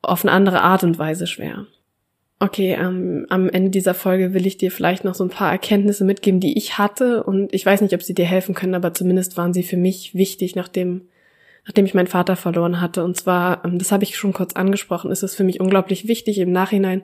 auf 0.02 0.24
eine 0.24 0.33
andere 0.33 0.62
Art 0.62 0.85
und 0.85 0.98
Weise 0.98 1.26
schwer. 1.26 1.66
Okay, 2.40 2.76
ähm, 2.81 3.26
am 3.31 3.48
Ende 3.48 3.70
dieser 3.70 3.94
Folge 3.94 4.33
will 4.33 4.46
ich 4.46 4.57
dir 4.57 4.70
vielleicht 4.70 5.04
noch 5.04 5.16
so 5.16 5.24
ein 5.24 5.31
paar 5.31 5.50
Erkenntnisse 5.50 6.04
mitgeben, 6.04 6.38
die 6.38 6.57
ich 6.57 6.78
hatte 6.78 7.24
und 7.24 7.52
ich 7.52 7.66
weiß 7.66 7.81
nicht, 7.81 7.94
ob 7.94 8.02
sie 8.02 8.14
dir 8.14 8.26
helfen 8.26 8.54
können, 8.54 8.74
aber 8.74 8.94
zumindest 8.94 9.37
waren 9.37 9.52
sie 9.52 9.64
für 9.64 9.76
mich 9.76 10.14
wichtig, 10.14 10.54
nachdem 10.54 11.09
nachdem 11.68 11.85
ich 11.85 11.94
meinen 11.94 12.07
Vater 12.07 12.35
verloren 12.35 12.81
hatte. 12.81 13.04
Und 13.04 13.16
zwar, 13.16 13.64
ähm, 13.64 13.78
das 13.78 13.92
habe 13.92 14.02
ich 14.02 14.16
schon 14.16 14.33
kurz 14.33 14.54
angesprochen, 14.54 15.12
ist 15.12 15.22
es 15.22 15.37
für 15.37 15.44
mich 15.44 15.61
unglaublich 15.61 16.09
wichtig, 16.09 16.38
im 16.38 16.50
Nachhinein 16.50 17.02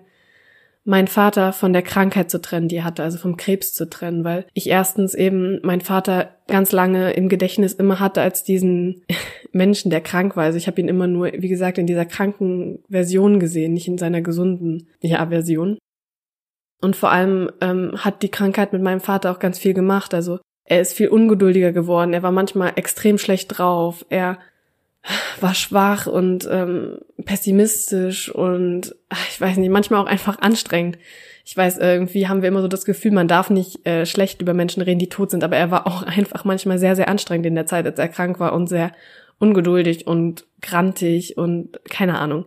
meinen 0.85 1.09
Vater 1.09 1.53
von 1.53 1.73
der 1.73 1.83
Krankheit 1.83 2.31
zu 2.31 2.40
trennen, 2.40 2.68
die 2.68 2.77
er 2.77 2.85
hatte, 2.85 3.03
also 3.03 3.18
vom 3.18 3.37
Krebs 3.37 3.73
zu 3.73 3.88
trennen, 3.88 4.23
weil 4.23 4.47
ich 4.53 4.68
erstens 4.68 5.14
eben 5.14 5.61
meinen 5.62 5.81
Vater 5.81 6.37
ganz 6.47 6.73
lange 6.73 7.12
im 7.12 7.31
Gedächtnis 7.31 7.73
immer 7.73 8.01
hatte 8.01 8.20
als 8.20 8.44
diesen 8.44 9.03
Menschen, 9.53 9.90
der 9.90 10.03
krank 10.03 10.37
war. 10.37 10.44
Also 10.44 10.59
ich 10.59 10.66
habe 10.66 10.81
ihn 10.81 10.88
immer 10.88 11.07
nur, 11.07 11.33
wie 11.33 11.49
gesagt, 11.49 11.79
in 11.79 11.87
dieser 11.87 12.05
kranken 12.05 12.83
Version 12.88 13.40
gesehen, 13.40 13.73
nicht 13.73 13.88
in 13.88 13.99
seiner 13.99 14.20
gesunden 14.20 14.88
ja, 15.01 15.27
Version. 15.27 15.79
Und 16.83 16.97
vor 16.97 17.11
allem 17.11 17.51
ähm, 17.62 17.92
hat 17.97 18.23
die 18.23 18.31
Krankheit 18.31 18.75
mit 18.75 18.83
meinem 18.83 19.01
Vater 19.01 19.31
auch 19.31 19.38
ganz 19.38 19.59
viel 19.59 19.73
gemacht. 19.73 20.12
Also 20.12 20.38
er 20.64 20.83
ist 20.83 20.92
viel 20.92 21.09
ungeduldiger 21.09 21.73
geworden. 21.73 22.12
Er 22.12 22.23
war 22.23 22.33
manchmal 22.33 22.73
extrem 22.77 23.16
schlecht 23.16 23.57
drauf. 23.57 24.05
Er 24.11 24.38
war 25.40 25.55
schwach 25.55 26.07
und 26.07 26.49
ähm, 26.51 26.99
pessimistisch 27.25 28.31
und 28.31 28.95
ach, 29.09 29.29
ich 29.29 29.40
weiß 29.40 29.57
nicht, 29.59 29.71
manchmal 29.71 30.01
auch 30.01 30.07
einfach 30.07 30.38
anstrengend. 30.38 30.99
Ich 31.45 31.57
weiß, 31.57 31.79
irgendwie 31.79 32.27
haben 32.27 32.40
wir 32.40 32.49
immer 32.49 32.62
so 32.62 32.69
das 32.69 32.87
Gefühl, 32.87 33.12
man 33.12 33.29
darf 33.29 33.51
nicht 33.51 33.87
äh, 33.87 34.07
schlecht 34.07 34.40
über 34.40 34.55
Menschen 34.55 34.83
reden, 34.83 34.99
die 34.99 35.11
tot 35.11 35.31
sind, 35.31 35.45
aber 35.45 35.57
er 35.57 35.71
war 35.71 35.87
auch 35.87 36.03
einfach 36.07 36.45
manchmal 36.45 36.79
sehr, 36.79 36.97
sehr 36.97 37.09
anstrengend 37.09 37.47
in 37.47 37.55
der 37.55 37.67
Zeit, 37.67 37.87
als 37.87 37.99
er 37.99 38.09
krank 38.09 38.40
war 38.40 38.55
und 38.55 38.69
sehr 38.69 38.93
ungeduldig 39.38 40.07
und 40.07 40.47
grantig 40.62 41.37
und 41.37 41.81
keine 41.90 42.19
Ahnung. 42.19 42.47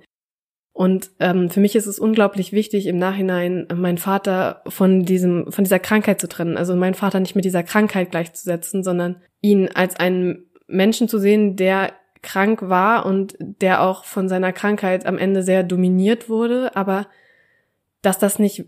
Und 0.73 1.09
ähm, 1.19 1.49
für 1.49 1.59
mich 1.59 1.75
ist 1.75 1.87
es 1.87 1.97
unglaublich 1.97 2.53
wichtig, 2.53 2.85
im 2.85 2.99
Nachhinein 2.99 3.67
meinen 3.75 3.97
Vater 3.97 4.61
von 4.67 5.05
diesem, 5.05 5.51
von 5.51 5.63
dieser 5.63 5.79
Krankheit 5.79 6.21
zu 6.21 6.27
trennen. 6.27 6.55
Also 6.55 6.75
meinen 6.75 6.93
Vater 6.93 7.19
nicht 7.19 7.35
mit 7.35 7.45
dieser 7.45 7.63
Krankheit 7.63 8.11
gleichzusetzen, 8.11 8.83
sondern 8.83 9.15
ihn 9.41 9.69
als 9.73 9.95
einen 9.95 10.45
Menschen 10.67 11.07
zu 11.07 11.17
sehen, 11.17 11.55
der 11.55 11.93
krank 12.21 12.69
war 12.69 13.05
und 13.05 13.35
der 13.39 13.81
auch 13.81 14.03
von 14.03 14.29
seiner 14.29 14.53
Krankheit 14.53 15.05
am 15.05 15.17
Ende 15.17 15.43
sehr 15.43 15.63
dominiert 15.63 16.29
wurde, 16.29 16.75
aber 16.75 17.07
dass 18.01 18.19
das 18.19 18.39
nicht 18.39 18.65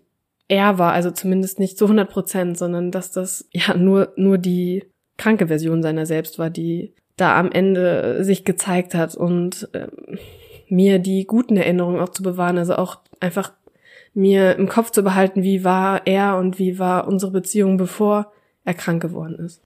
er 0.50 0.80
war, 0.80 0.94
also 0.94 1.12
zumindest 1.12 1.60
nicht 1.60 1.78
zu 1.78 1.86
100 1.86 2.10
Prozent, 2.10 2.58
sondern 2.58 2.92
dass 2.92 3.12
das 3.12 3.48
ja 3.52 3.78
nur, 3.78 4.14
nur 4.16 4.38
die 4.38 4.84
kranke 5.18 5.48
Version 5.48 5.84
seiner 5.84 6.06
selbst 6.06 6.40
war, 6.40 6.50
die 6.50 6.94
da 7.18 7.38
am 7.38 7.52
Ende 7.52 8.24
sich 8.24 8.46
gezeigt 8.46 8.96
hat 8.96 9.16
und 9.16 9.70
ähm, 9.74 10.18
mir 10.70 11.00
die 11.00 11.26
guten 11.26 11.58
Erinnerungen 11.58 12.00
auch 12.00 12.10
zu 12.10 12.24
bewahren, 12.24 12.58
also 12.58 12.76
auch 12.76 13.00
einfach 13.20 13.54
mir 14.14 14.56
im 14.56 14.68
Kopf 14.68 14.92
zu 14.92 15.04
behalten, 15.04 15.44
wie 15.44 15.64
war 15.64 16.08
er 16.08 16.38
und 16.38 16.58
wie 16.58 16.80
war 16.80 17.08
unsere 17.08 17.32
Beziehung, 17.32 17.78
bevor 17.78 18.32
er 18.66 18.74
krank 18.74 19.02
geworden 19.02 19.36
ist. 19.36 19.62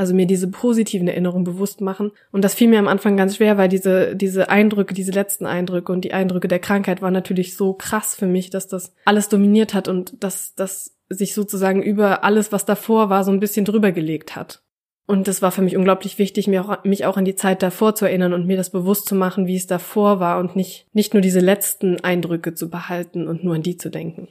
Also 0.00 0.14
mir 0.14 0.24
diese 0.24 0.48
positiven 0.48 1.08
Erinnerungen 1.08 1.44
bewusst 1.44 1.82
machen. 1.82 2.12
Und 2.32 2.42
das 2.42 2.54
fiel 2.54 2.68
mir 2.68 2.78
am 2.78 2.88
Anfang 2.88 3.18
ganz 3.18 3.36
schwer, 3.36 3.58
weil 3.58 3.68
diese, 3.68 4.16
diese 4.16 4.48
Eindrücke, 4.48 4.94
diese 4.94 5.12
letzten 5.12 5.44
Eindrücke 5.44 5.92
und 5.92 6.06
die 6.06 6.14
Eindrücke 6.14 6.48
der 6.48 6.58
Krankheit 6.58 7.02
waren 7.02 7.12
natürlich 7.12 7.54
so 7.54 7.74
krass 7.74 8.14
für 8.14 8.26
mich, 8.26 8.48
dass 8.48 8.66
das 8.66 8.94
alles 9.04 9.28
dominiert 9.28 9.74
hat 9.74 9.88
und 9.88 10.24
dass 10.24 10.54
das 10.54 10.96
sich 11.10 11.34
sozusagen 11.34 11.82
über 11.82 12.24
alles, 12.24 12.50
was 12.50 12.64
davor 12.64 13.10
war, 13.10 13.24
so 13.24 13.30
ein 13.30 13.40
bisschen 13.40 13.66
drüber 13.66 13.92
gelegt 13.92 14.36
hat. 14.36 14.62
Und 15.06 15.28
das 15.28 15.42
war 15.42 15.52
für 15.52 15.60
mich 15.60 15.76
unglaublich 15.76 16.18
wichtig, 16.18 16.48
mir 16.48 16.64
auch, 16.64 16.82
mich 16.84 17.04
auch 17.04 17.18
an 17.18 17.26
die 17.26 17.34
Zeit 17.34 17.62
davor 17.62 17.94
zu 17.94 18.06
erinnern 18.06 18.32
und 18.32 18.46
mir 18.46 18.56
das 18.56 18.70
bewusst 18.70 19.06
zu 19.06 19.14
machen, 19.14 19.46
wie 19.46 19.56
es 19.56 19.66
davor 19.66 20.18
war 20.18 20.38
und 20.38 20.56
nicht, 20.56 20.86
nicht 20.94 21.12
nur 21.12 21.20
diese 21.20 21.40
letzten 21.40 22.00
Eindrücke 22.00 22.54
zu 22.54 22.70
behalten 22.70 23.28
und 23.28 23.44
nur 23.44 23.56
an 23.56 23.62
die 23.62 23.76
zu 23.76 23.90
denken. 23.90 24.28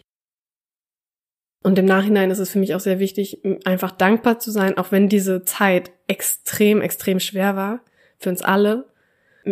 Und 1.61 1.77
im 1.77 1.85
Nachhinein 1.85 2.31
ist 2.31 2.39
es 2.39 2.51
für 2.51 2.59
mich 2.59 2.73
auch 2.73 2.79
sehr 2.79 2.99
wichtig, 2.99 3.41
einfach 3.65 3.91
dankbar 3.91 4.39
zu 4.39 4.49
sein, 4.49 4.77
auch 4.77 4.91
wenn 4.91 5.09
diese 5.09 5.43
Zeit 5.43 5.91
extrem, 6.07 6.81
extrem 6.81 7.19
schwer 7.19 7.55
war, 7.55 7.81
für 8.17 8.29
uns 8.29 8.41
alle. 8.41 8.85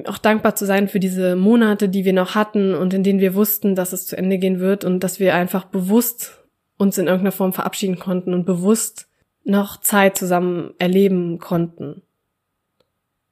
Auch 0.05 0.17
dankbar 0.17 0.55
zu 0.55 0.65
sein 0.65 0.87
für 0.87 0.99
diese 0.99 1.35
Monate, 1.35 1.89
die 1.89 2.05
wir 2.05 2.13
noch 2.13 2.35
hatten 2.35 2.75
und 2.75 2.93
in 2.93 3.03
denen 3.03 3.19
wir 3.19 3.35
wussten, 3.35 3.75
dass 3.75 3.93
es 3.93 4.05
zu 4.05 4.17
Ende 4.17 4.37
gehen 4.37 4.59
wird 4.59 4.85
und 4.85 5.03
dass 5.03 5.19
wir 5.19 5.35
einfach 5.35 5.65
bewusst 5.65 6.43
uns 6.77 6.97
in 6.97 7.07
irgendeiner 7.07 7.31
Form 7.31 7.53
verabschieden 7.53 7.99
konnten 7.99 8.33
und 8.33 8.45
bewusst 8.45 9.09
noch 9.43 9.81
Zeit 9.81 10.17
zusammen 10.17 10.73
erleben 10.77 11.39
konnten 11.39 12.03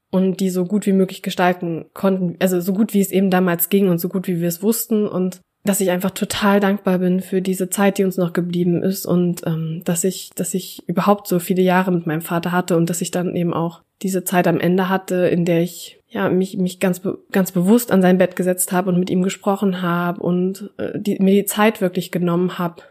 und 0.10 0.40
die 0.40 0.50
so 0.50 0.66
gut 0.66 0.86
wie 0.86 0.94
möglich 0.94 1.22
gestalten 1.22 1.86
konnten, 1.94 2.38
also 2.40 2.62
so 2.62 2.74
gut 2.74 2.94
wie 2.94 3.02
es 3.02 3.12
eben 3.12 3.30
damals 3.30 3.70
ging 3.70 3.90
und 3.90 4.00
so 4.00 4.08
gut 4.08 4.28
wie 4.28 4.40
wir 4.40 4.48
es 4.48 4.64
wussten 4.64 5.08
und 5.08 5.42
dass 5.66 5.82
ich 5.82 5.90
einfach 5.90 6.12
total 6.12 6.60
dankbar 6.60 7.00
bin 7.00 7.22
für 7.22 7.42
diese 7.42 7.70
Zeit, 7.70 7.98
die 7.98 8.04
uns 8.04 8.18
noch 8.18 8.34
geblieben 8.34 8.84
ist 8.84 9.06
und 9.06 9.46
ähm, 9.46 9.82
dass 9.84 10.04
ich, 10.04 10.30
dass 10.36 10.54
ich 10.54 10.84
überhaupt 10.88 11.28
so 11.28 11.40
viele 11.40 11.64
Jahre 11.64 11.92
mit 11.92 12.06
meinem 12.06 12.22
Vater 12.22 12.52
hatte 12.52 12.78
und 12.78 12.90
dass 12.90 13.02
ich 13.02 13.12
dann 13.12 13.36
eben 13.36 13.54
auch 13.54 13.82
diese 14.02 14.24
Zeit 14.24 14.48
am 14.48 14.60
Ende 14.60 14.90
hatte, 14.90 15.28
in 15.28 15.44
der 15.44 15.62
ich 15.62 16.00
ja 16.10 16.30
mich 16.30 16.58
mich 16.58 16.80
ganz 16.80 17.02
ganz 17.32 17.52
bewusst 17.52 17.92
an 17.92 18.02
sein 18.02 18.18
Bett 18.18 18.36
gesetzt 18.36 18.72
habe 18.72 18.90
und 18.90 19.00
mit 19.00 19.10
ihm 19.10 19.24
gesprochen 19.24 19.82
habe 19.82 20.22
und 20.22 20.70
äh, 20.78 20.92
die, 20.96 21.20
mir 21.20 21.34
die 21.34 21.46
Zeit 21.46 21.82
wirklich 21.82 22.12
genommen 22.12 22.58
habe 22.58 22.84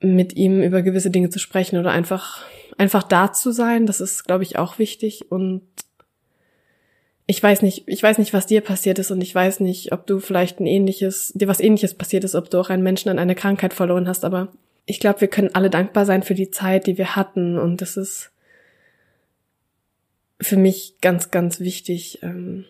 mit 0.00 0.36
ihm 0.36 0.62
über 0.62 0.82
gewisse 0.82 1.10
Dinge 1.10 1.30
zu 1.30 1.38
sprechen 1.38 1.78
oder 1.78 1.90
einfach, 1.90 2.42
einfach 2.76 3.02
da 3.02 3.32
zu 3.32 3.50
sein. 3.50 3.86
Das 3.86 4.00
ist, 4.00 4.24
glaube 4.24 4.44
ich, 4.44 4.58
auch 4.58 4.78
wichtig. 4.78 5.30
Und 5.30 5.62
ich 7.30 7.42
weiß 7.42 7.60
nicht, 7.60 7.84
ich 7.86 8.02
weiß 8.02 8.16
nicht, 8.16 8.32
was 8.32 8.46
dir 8.46 8.62
passiert 8.62 8.98
ist 8.98 9.10
und 9.10 9.20
ich 9.20 9.34
weiß 9.34 9.60
nicht, 9.60 9.92
ob 9.92 10.06
du 10.06 10.18
vielleicht 10.18 10.60
ein 10.60 10.66
ähnliches, 10.66 11.30
dir 11.34 11.46
was 11.46 11.60
ähnliches 11.60 11.92
passiert 11.92 12.24
ist, 12.24 12.34
ob 12.34 12.48
du 12.48 12.58
auch 12.58 12.70
einen 12.70 12.82
Menschen 12.82 13.10
an 13.10 13.18
eine 13.18 13.34
Krankheit 13.34 13.74
verloren 13.74 14.08
hast, 14.08 14.24
aber 14.24 14.48
ich 14.86 14.98
glaube, 14.98 15.20
wir 15.20 15.28
können 15.28 15.54
alle 15.54 15.68
dankbar 15.68 16.06
sein 16.06 16.22
für 16.22 16.34
die 16.34 16.50
Zeit, 16.50 16.86
die 16.86 16.96
wir 16.96 17.16
hatten 17.16 17.58
und 17.58 17.82
das 17.82 17.98
ist 17.98 18.30
für 20.40 20.56
mich 20.56 20.94
ganz, 21.02 21.30
ganz 21.30 21.60
wichtig, 21.60 22.20
ähm, 22.22 22.64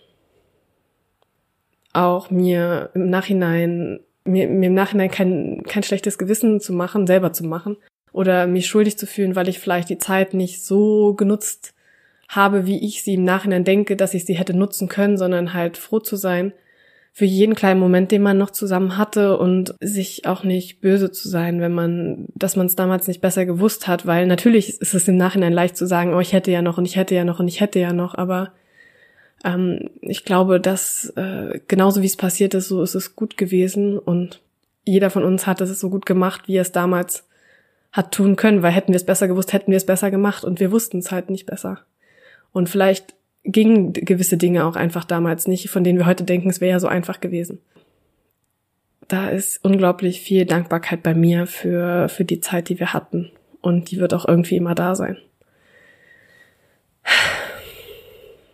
auch 1.92 2.30
mir 2.30 2.90
im 2.94 3.10
Nachhinein 3.10 4.00
mir, 4.24 4.48
mir 4.48 4.66
im 4.66 4.74
Nachhinein 4.74 5.10
kein, 5.10 5.62
kein 5.68 5.84
schlechtes 5.84 6.18
Gewissen 6.18 6.60
zu 6.60 6.72
machen, 6.72 7.06
selber 7.06 7.32
zu 7.32 7.44
machen 7.44 7.76
oder 8.12 8.48
mich 8.48 8.66
schuldig 8.66 8.98
zu 8.98 9.06
fühlen, 9.06 9.36
weil 9.36 9.48
ich 9.48 9.60
vielleicht 9.60 9.88
die 9.88 9.98
Zeit 9.98 10.34
nicht 10.34 10.64
so 10.64 11.14
genutzt 11.14 11.74
habe, 12.28 12.66
wie 12.66 12.84
ich 12.84 13.02
sie 13.02 13.14
im 13.14 13.24
Nachhinein 13.24 13.64
denke, 13.64 13.96
dass 13.96 14.14
ich 14.14 14.24
sie 14.24 14.34
hätte 14.34 14.54
nutzen 14.54 14.88
können, 14.88 15.16
sondern 15.16 15.54
halt 15.54 15.76
froh 15.76 15.98
zu 15.98 16.16
sein 16.16 16.52
für 17.18 17.24
jeden 17.24 17.56
kleinen 17.56 17.80
Moment, 17.80 18.12
den 18.12 18.22
man 18.22 18.38
noch 18.38 18.50
zusammen 18.50 18.96
hatte 18.96 19.38
und 19.38 19.74
sich 19.80 20.26
auch 20.26 20.44
nicht 20.44 20.80
böse 20.80 21.10
zu 21.10 21.28
sein, 21.28 21.60
wenn 21.60 21.72
man, 21.72 22.26
dass 22.36 22.54
man 22.54 22.66
es 22.66 22.76
damals 22.76 23.08
nicht 23.08 23.20
besser 23.20 23.44
gewusst 23.44 23.88
hat, 23.88 24.06
weil 24.06 24.26
natürlich 24.28 24.80
ist 24.80 24.94
es 24.94 25.08
im 25.08 25.16
Nachhinein 25.16 25.52
leicht 25.52 25.76
zu 25.76 25.84
sagen, 25.84 26.14
oh, 26.14 26.20
ich 26.20 26.32
hätte 26.32 26.52
ja 26.52 26.62
noch 26.62 26.78
und 26.78 26.84
ich 26.84 26.94
hätte 26.94 27.16
ja 27.16 27.24
noch 27.24 27.40
und 27.40 27.48
ich 27.48 27.60
hätte 27.60 27.80
ja 27.80 27.92
noch, 27.92 28.14
aber 28.14 28.52
ähm, 29.44 29.90
ich 30.00 30.24
glaube, 30.24 30.60
dass 30.60 31.12
äh, 31.16 31.58
genauso 31.66 32.02
wie 32.02 32.06
es 32.06 32.16
passiert 32.16 32.54
ist, 32.54 32.68
so 32.68 32.84
ist 32.84 32.94
es 32.94 33.16
gut 33.16 33.36
gewesen 33.36 33.98
und 33.98 34.40
jeder 34.84 35.10
von 35.10 35.24
uns 35.24 35.44
hat 35.44 35.60
es 35.60 35.80
so 35.80 35.90
gut 35.90 36.06
gemacht, 36.06 36.42
wie 36.46 36.56
er 36.56 36.62
es 36.62 36.70
damals 36.70 37.26
hat 37.90 38.12
tun 38.12 38.36
können, 38.36 38.62
weil 38.62 38.70
hätten 38.70 38.92
wir 38.92 38.96
es 38.96 39.06
besser 39.06 39.26
gewusst, 39.26 39.52
hätten 39.52 39.72
wir 39.72 39.76
es 39.76 39.86
besser 39.86 40.12
gemacht 40.12 40.44
und 40.44 40.60
wir 40.60 40.70
wussten 40.70 40.98
es 40.98 41.10
halt 41.10 41.30
nicht 41.30 41.46
besser. 41.46 41.80
Und 42.52 42.68
vielleicht 42.68 43.14
gingen 43.44 43.92
gewisse 43.92 44.36
Dinge 44.36 44.66
auch 44.66 44.76
einfach 44.76 45.04
damals 45.04 45.46
nicht, 45.46 45.70
von 45.70 45.84
denen 45.84 45.98
wir 45.98 46.06
heute 46.06 46.24
denken, 46.24 46.50
es 46.50 46.60
wäre 46.60 46.72
ja 46.72 46.80
so 46.80 46.88
einfach 46.88 47.20
gewesen. 47.20 47.60
Da 49.06 49.28
ist 49.28 49.64
unglaublich 49.64 50.20
viel 50.20 50.44
Dankbarkeit 50.44 51.02
bei 51.02 51.14
mir 51.14 51.46
für, 51.46 52.08
für 52.08 52.24
die 52.24 52.40
Zeit, 52.40 52.68
die 52.68 52.78
wir 52.78 52.92
hatten. 52.92 53.30
Und 53.60 53.90
die 53.90 53.98
wird 53.98 54.12
auch 54.12 54.28
irgendwie 54.28 54.56
immer 54.56 54.74
da 54.74 54.94
sein. 54.94 55.16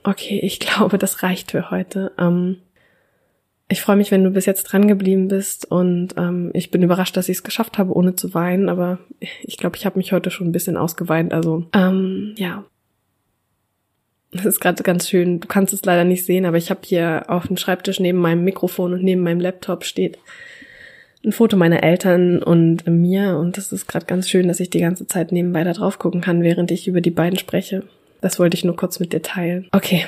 Okay, 0.05 0.39
ich 0.43 0.61
glaube, 0.61 0.99
das 0.99 1.23
reicht 1.23 1.51
für 1.51 1.71
heute. 1.71 2.13
Ähm, 2.19 2.59
ich 3.69 3.81
freue 3.81 3.97
mich, 3.97 4.11
wenn 4.11 4.23
du 4.23 4.31
bis 4.31 4.47
jetzt 4.47 4.65
dran 4.65 4.87
geblieben 4.87 5.29
bist 5.29 5.65
und 5.71 6.15
ähm, 6.19 6.51
ich 6.53 6.71
bin 6.71 6.83
überrascht, 6.83 7.17
dass 7.17 7.29
ich 7.29 7.39
es 7.39 7.43
geschafft 7.43 7.79
habe, 7.79 7.95
ohne 7.95 8.15
zu 8.15 8.35
weinen, 8.35 8.69
aber 8.69 8.99
ich 9.43 9.57
glaube, 9.57 9.77
ich 9.77 9.87
habe 9.87 9.99
mich 9.99 10.13
heute 10.13 10.31
schon 10.31 10.49
ein 10.49 10.53
bisschen 10.53 10.77
ausgeweint. 10.77 11.33
Also 11.33 11.67
ähm, 11.73 12.35
ja, 12.37 12.65
das 14.35 14.47
ist 14.47 14.61
gerade 14.61 14.83
ganz 14.83 15.09
schön. 15.09 15.41
Du 15.41 15.49
kannst 15.49 15.73
es 15.73 15.85
leider 15.85 16.05
nicht 16.05 16.25
sehen, 16.25 16.45
aber 16.45 16.57
ich 16.57 16.71
habe 16.71 16.81
hier 16.85 17.25
auf 17.29 17.47
dem 17.47 17.57
Schreibtisch 17.57 18.01
neben 18.01 18.19
meinem 18.19 18.45
Mikrofon 18.45 18.93
und 18.93 19.03
neben 19.03 19.23
meinem 19.23 19.41
Laptop 19.41 19.85
steht 19.85 20.19
ein 21.25 21.33
Foto 21.33 21.57
meiner 21.57 21.83
Eltern 21.83 22.43
und 22.43 22.87
mir 22.87 23.39
und 23.39 23.57
das 23.57 23.73
ist 23.73 23.87
gerade 23.87 24.07
ganz 24.07 24.29
schön, 24.29 24.47
dass 24.47 24.61
ich 24.61 24.69
die 24.71 24.81
ganze 24.81 25.07
Zeit 25.07 25.33
nebenbei 25.33 25.65
da 25.65 25.73
drauf 25.73 25.99
gucken 25.99 26.21
kann, 26.21 26.43
während 26.43 26.71
ich 26.71 26.87
über 26.87 27.01
die 27.01 27.11
beiden 27.11 27.39
spreche. 27.39 27.83
Das 28.21 28.39
wollte 28.39 28.57
ich 28.57 28.65
nur 28.65 28.77
kurz 28.77 29.01
mit 29.01 29.13
dir 29.13 29.23
teilen. 29.23 29.67
Okay. 29.73 30.05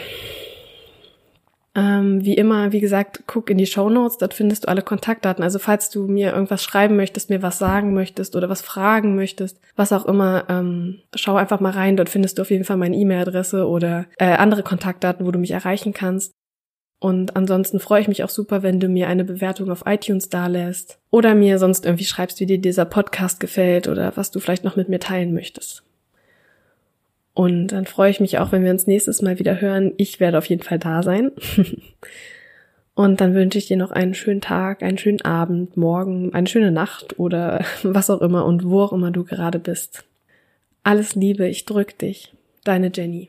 Ähm, 1.76 2.24
wie 2.24 2.34
immer, 2.34 2.72
wie 2.72 2.80
gesagt, 2.80 3.24
guck 3.26 3.50
in 3.50 3.58
die 3.58 3.66
Show 3.66 3.90
Notes, 3.90 4.16
dort 4.16 4.32
findest 4.32 4.64
du 4.64 4.68
alle 4.68 4.80
Kontaktdaten. 4.80 5.44
Also 5.44 5.58
falls 5.58 5.90
du 5.90 6.06
mir 6.06 6.32
irgendwas 6.32 6.64
schreiben 6.64 6.96
möchtest, 6.96 7.28
mir 7.28 7.42
was 7.42 7.58
sagen 7.58 7.92
möchtest 7.92 8.34
oder 8.34 8.48
was 8.48 8.62
fragen 8.62 9.14
möchtest, 9.14 9.60
was 9.76 9.92
auch 9.92 10.06
immer, 10.06 10.46
ähm, 10.48 11.00
schau 11.14 11.36
einfach 11.36 11.60
mal 11.60 11.72
rein. 11.72 11.98
Dort 11.98 12.08
findest 12.08 12.38
du 12.38 12.42
auf 12.42 12.50
jeden 12.50 12.64
Fall 12.64 12.78
meine 12.78 12.96
E-Mail-Adresse 12.96 13.68
oder 13.68 14.06
äh, 14.18 14.36
andere 14.36 14.62
Kontaktdaten, 14.62 15.26
wo 15.26 15.30
du 15.30 15.38
mich 15.38 15.50
erreichen 15.50 15.92
kannst. 15.92 16.32
Und 16.98 17.36
ansonsten 17.36 17.78
freue 17.78 18.00
ich 18.00 18.08
mich 18.08 18.24
auch 18.24 18.30
super, 18.30 18.62
wenn 18.62 18.80
du 18.80 18.88
mir 18.88 19.08
eine 19.08 19.24
Bewertung 19.24 19.70
auf 19.70 19.82
iTunes 19.84 20.30
dalässt 20.30 20.98
oder 21.10 21.34
mir 21.34 21.58
sonst 21.58 21.84
irgendwie 21.84 22.04
schreibst, 22.06 22.40
wie 22.40 22.46
dir 22.46 22.58
dieser 22.58 22.86
Podcast 22.86 23.38
gefällt 23.38 23.86
oder 23.86 24.16
was 24.16 24.30
du 24.30 24.40
vielleicht 24.40 24.64
noch 24.64 24.76
mit 24.76 24.88
mir 24.88 24.98
teilen 24.98 25.34
möchtest. 25.34 25.82
Und 27.36 27.66
dann 27.68 27.84
freue 27.84 28.10
ich 28.10 28.18
mich 28.18 28.38
auch, 28.38 28.50
wenn 28.50 28.64
wir 28.64 28.70
uns 28.70 28.86
nächstes 28.86 29.20
Mal 29.20 29.38
wieder 29.38 29.60
hören. 29.60 29.92
Ich 29.98 30.20
werde 30.20 30.38
auf 30.38 30.46
jeden 30.46 30.62
Fall 30.62 30.78
da 30.78 31.02
sein. 31.02 31.32
Und 32.94 33.20
dann 33.20 33.34
wünsche 33.34 33.58
ich 33.58 33.66
dir 33.66 33.76
noch 33.76 33.90
einen 33.90 34.14
schönen 34.14 34.40
Tag, 34.40 34.82
einen 34.82 34.96
schönen 34.96 35.20
Abend, 35.20 35.76
morgen, 35.76 36.32
eine 36.32 36.46
schöne 36.46 36.70
Nacht 36.72 37.18
oder 37.18 37.62
was 37.82 38.08
auch 38.08 38.22
immer 38.22 38.46
und 38.46 38.64
wo 38.64 38.80
auch 38.80 38.94
immer 38.94 39.10
du 39.10 39.22
gerade 39.22 39.58
bist. 39.58 40.04
Alles 40.82 41.14
Liebe, 41.14 41.46
ich 41.46 41.66
drück 41.66 41.98
dich. 41.98 42.32
Deine 42.64 42.90
Jenny. 42.92 43.28